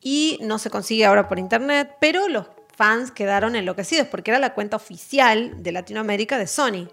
y 0.00 0.38
no 0.42 0.58
se 0.58 0.70
consigue 0.70 1.04
ahora 1.04 1.28
por 1.28 1.38
internet, 1.38 1.96
pero 2.00 2.28
los 2.28 2.46
fans 2.76 3.10
quedaron 3.10 3.56
enloquecidos 3.56 4.06
porque 4.06 4.30
era 4.30 4.38
la 4.38 4.54
cuenta 4.54 4.76
oficial 4.76 5.62
de 5.62 5.72
Latinoamérica 5.72 6.38
de 6.38 6.46
Sony. 6.46 6.88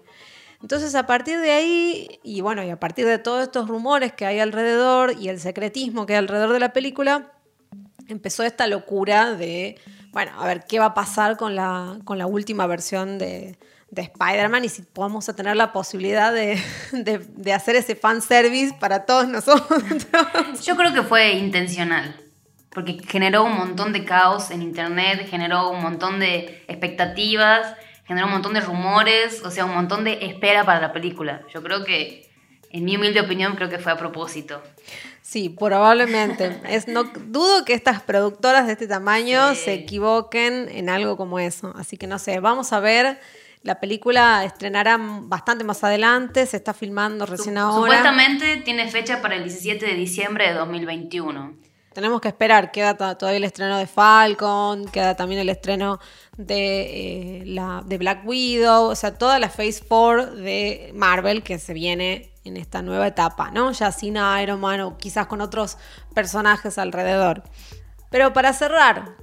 Entonces 0.62 0.94
a 0.94 1.06
partir 1.06 1.38
de 1.40 1.52
ahí, 1.52 2.20
y 2.22 2.40
bueno, 2.40 2.64
y 2.64 2.70
a 2.70 2.80
partir 2.80 3.06
de 3.06 3.18
todos 3.18 3.42
estos 3.42 3.68
rumores 3.68 4.12
que 4.12 4.26
hay 4.26 4.40
alrededor 4.40 5.14
y 5.20 5.28
el 5.28 5.38
secretismo 5.38 6.06
que 6.06 6.14
hay 6.14 6.18
alrededor 6.18 6.52
de 6.52 6.60
la 6.60 6.72
película, 6.72 7.32
empezó 8.08 8.42
esta 8.42 8.66
locura 8.66 9.34
de, 9.34 9.78
bueno, 10.16 10.32
a 10.38 10.46
ver 10.46 10.64
qué 10.66 10.78
va 10.78 10.86
a 10.86 10.94
pasar 10.94 11.36
con 11.36 11.54
la, 11.54 11.98
con 12.04 12.16
la 12.16 12.26
última 12.26 12.66
versión 12.66 13.18
de, 13.18 13.58
de 13.90 14.00
Spider-Man 14.00 14.64
y 14.64 14.70
si 14.70 14.80
podemos 14.80 15.26
tener 15.26 15.56
la 15.56 15.74
posibilidad 15.74 16.32
de, 16.32 16.58
de, 16.92 17.18
de 17.18 17.52
hacer 17.52 17.76
ese 17.76 17.96
fanservice 17.96 18.74
para 18.80 19.04
todos 19.04 19.28
nosotros. 19.28 19.82
Yo 20.64 20.74
creo 20.74 20.94
que 20.94 21.02
fue 21.02 21.32
intencional, 21.32 22.16
porque 22.70 22.98
generó 23.06 23.44
un 23.44 23.58
montón 23.58 23.92
de 23.92 24.06
caos 24.06 24.50
en 24.50 24.62
internet, 24.62 25.26
generó 25.28 25.68
un 25.68 25.82
montón 25.82 26.18
de 26.18 26.64
expectativas, 26.66 27.74
generó 28.06 28.28
un 28.28 28.32
montón 28.32 28.54
de 28.54 28.62
rumores, 28.62 29.42
o 29.44 29.50
sea, 29.50 29.66
un 29.66 29.74
montón 29.74 30.02
de 30.04 30.24
espera 30.24 30.64
para 30.64 30.80
la 30.80 30.94
película. 30.94 31.42
Yo 31.52 31.62
creo 31.62 31.84
que, 31.84 32.30
en 32.70 32.86
mi 32.86 32.96
humilde 32.96 33.20
opinión, 33.20 33.54
creo 33.54 33.68
que 33.68 33.78
fue 33.78 33.92
a 33.92 33.98
propósito. 33.98 34.62
Sí, 35.28 35.48
probablemente. 35.48 36.60
Es, 36.68 36.86
no 36.86 37.02
dudo 37.04 37.64
que 37.64 37.74
estas 37.74 38.00
productoras 38.00 38.66
de 38.66 38.74
este 38.74 38.86
tamaño 38.86 39.54
Sí. 39.56 39.60
se 39.64 39.72
equivoquen 39.74 40.68
en 40.70 40.88
algo 40.88 41.16
como 41.16 41.40
eso. 41.40 41.72
Así 41.76 41.96
que 41.96 42.06
no 42.06 42.20
sé, 42.20 42.38
vamos 42.38 42.72
a 42.72 42.78
ver. 42.78 43.18
La 43.62 43.80
película 43.80 44.44
estrenará 44.44 44.96
bastante 45.00 45.64
más 45.64 45.82
adelante, 45.82 46.46
se 46.46 46.56
está 46.56 46.72
filmando 46.74 47.26
recién 47.26 47.56
Sup- 47.56 47.58
ahora. 47.58 47.96
Supuestamente 47.96 48.58
tiene 48.58 48.88
fecha 48.88 49.20
para 49.20 49.34
el 49.34 49.42
17 49.42 49.84
de 49.86 49.94
diciembre 49.94 50.46
de 50.46 50.54
2021. 50.54 51.56
Tenemos 51.92 52.20
que 52.20 52.28
esperar, 52.28 52.70
queda 52.70 52.96
to- 52.96 53.16
todavía 53.16 53.38
el 53.38 53.44
estreno 53.44 53.78
de 53.78 53.88
Falcon, 53.88 54.86
queda 54.86 55.16
también 55.16 55.40
el 55.40 55.48
estreno 55.48 55.98
de, 56.36 57.40
eh, 57.40 57.42
la, 57.46 57.82
de 57.84 57.98
Black 57.98 58.24
Widow, 58.24 58.84
o 58.90 58.94
sea, 58.94 59.18
toda 59.18 59.40
la 59.40 59.48
Phase 59.48 59.82
4 59.88 60.36
de 60.36 60.92
Marvel 60.94 61.42
que 61.42 61.58
se 61.58 61.72
viene 61.72 62.30
en 62.46 62.56
esta 62.56 62.82
nueva 62.82 63.06
etapa, 63.06 63.50
¿no? 63.50 63.72
Ya 63.72 63.92
sin 63.92 64.16
Iron 64.40 64.60
Man 64.60 64.80
o 64.80 64.96
quizás 64.96 65.26
con 65.26 65.40
otros 65.40 65.78
personajes 66.14 66.78
alrededor. 66.78 67.42
Pero 68.10 68.32
para 68.32 68.52
cerrar, 68.52 69.16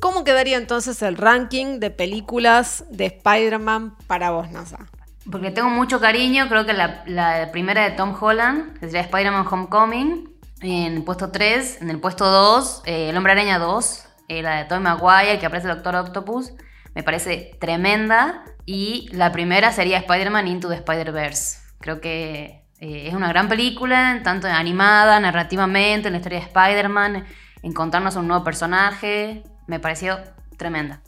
¿cómo 0.00 0.24
quedaría 0.24 0.56
entonces 0.56 1.00
el 1.02 1.16
ranking 1.16 1.80
de 1.80 1.90
películas 1.90 2.84
de 2.90 3.06
Spider-Man 3.06 3.96
para 4.06 4.30
vos, 4.30 4.50
NASA? 4.50 4.86
Porque 5.30 5.50
tengo 5.50 5.68
mucho 5.68 6.00
cariño, 6.00 6.48
creo 6.48 6.64
que 6.64 6.72
la, 6.72 7.48
primera 7.52 7.84
de 7.84 7.90
Tom 7.90 8.16
Holland, 8.18 8.78
que 8.78 8.86
sería 8.86 9.02
Spider-Man 9.02 9.46
Homecoming, 9.50 10.34
en 10.60 10.94
el 10.94 11.04
puesto 11.04 11.30
3, 11.30 11.82
en 11.82 11.90
el 11.90 12.00
puesto 12.00 12.26
2, 12.26 12.82
eh, 12.86 13.10
El 13.10 13.16
Hombre 13.16 13.32
Araña 13.32 13.58
2, 13.58 14.04
eh, 14.28 14.42
la 14.42 14.56
de 14.56 14.64
Tobey 14.64 14.82
Maguire, 14.82 15.38
que 15.38 15.46
aparece 15.46 15.68
el 15.68 15.74
Doctor 15.74 15.96
Octopus, 15.96 16.52
me 16.94 17.02
parece 17.02 17.56
tremenda, 17.60 18.44
y 18.64 19.08
la 19.12 19.30
primera 19.30 19.72
sería 19.72 19.98
Spider-Man 19.98 20.48
Into 20.48 20.68
the 20.68 20.76
Spider-Verse. 20.76 21.67
Creo 21.78 22.00
que 22.00 22.62
eh, 22.80 23.08
es 23.08 23.14
una 23.14 23.28
gran 23.28 23.48
película, 23.48 24.20
tanto 24.22 24.46
animada, 24.46 25.18
narrativamente, 25.20 26.08
en 26.08 26.12
la 26.12 26.18
historia 26.18 26.40
de 26.40 26.46
Spider-Man, 26.46 27.26
en 27.62 27.72
contarnos 27.72 28.16
un 28.16 28.28
nuevo 28.28 28.44
personaje, 28.44 29.42
me 29.66 29.80
pareció 29.80 30.18
tremenda. 30.56 31.02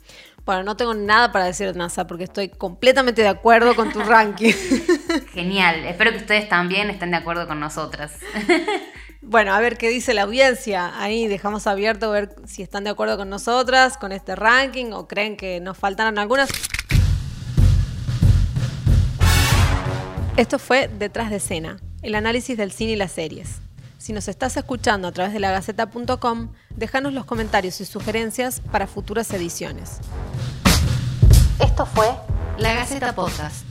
Bueno, 0.45 0.63
no 0.63 0.75
tengo 0.75 0.93
nada 0.93 1.31
para 1.31 1.45
decir, 1.45 1.75
NASA, 1.75 2.07
porque 2.07 2.23
estoy 2.23 2.49
completamente 2.49 3.21
de 3.21 3.27
acuerdo 3.27 3.75
con 3.75 3.91
tu 3.91 3.99
ranking. 4.03 4.53
Genial, 5.33 5.85
espero 5.85 6.11
que 6.11 6.17
ustedes 6.17 6.49
también 6.49 6.89
estén 6.89 7.11
de 7.11 7.17
acuerdo 7.17 7.47
con 7.47 7.59
nosotras. 7.59 8.17
Bueno, 9.23 9.53
a 9.53 9.59
ver 9.59 9.77
qué 9.77 9.87
dice 9.87 10.15
la 10.15 10.23
audiencia. 10.23 10.99
Ahí 10.99 11.27
dejamos 11.27 11.67
abierto 11.67 12.07
a 12.07 12.11
ver 12.11 12.35
si 12.47 12.63
están 12.63 12.83
de 12.83 12.89
acuerdo 12.89 13.17
con 13.17 13.29
nosotras, 13.29 13.95
con 13.95 14.11
este 14.11 14.35
ranking, 14.35 14.93
o 14.93 15.07
creen 15.07 15.37
que 15.37 15.59
nos 15.61 15.77
faltaron 15.77 16.17
algunas. 16.17 16.49
Esto 20.41 20.57
fue 20.57 20.87
Detrás 20.87 21.29
de 21.29 21.35
Escena, 21.35 21.77
el 22.01 22.15
análisis 22.15 22.57
del 22.57 22.71
cine 22.71 22.93
y 22.93 22.95
las 22.95 23.11
series. 23.11 23.59
Si 23.99 24.11
nos 24.11 24.27
estás 24.27 24.57
escuchando 24.57 25.07
a 25.07 25.11
través 25.11 25.33
de 25.33 25.39
lagaceta.com, 25.39 26.51
déjanos 26.75 27.13
los 27.13 27.25
comentarios 27.25 27.79
y 27.79 27.85
sugerencias 27.85 28.59
para 28.71 28.87
futuras 28.87 29.31
ediciones. 29.33 29.99
Esto 31.59 31.85
fue 31.85 32.07
La 32.57 32.73
Gaceta 32.73 33.13
Podcast. 33.13 33.70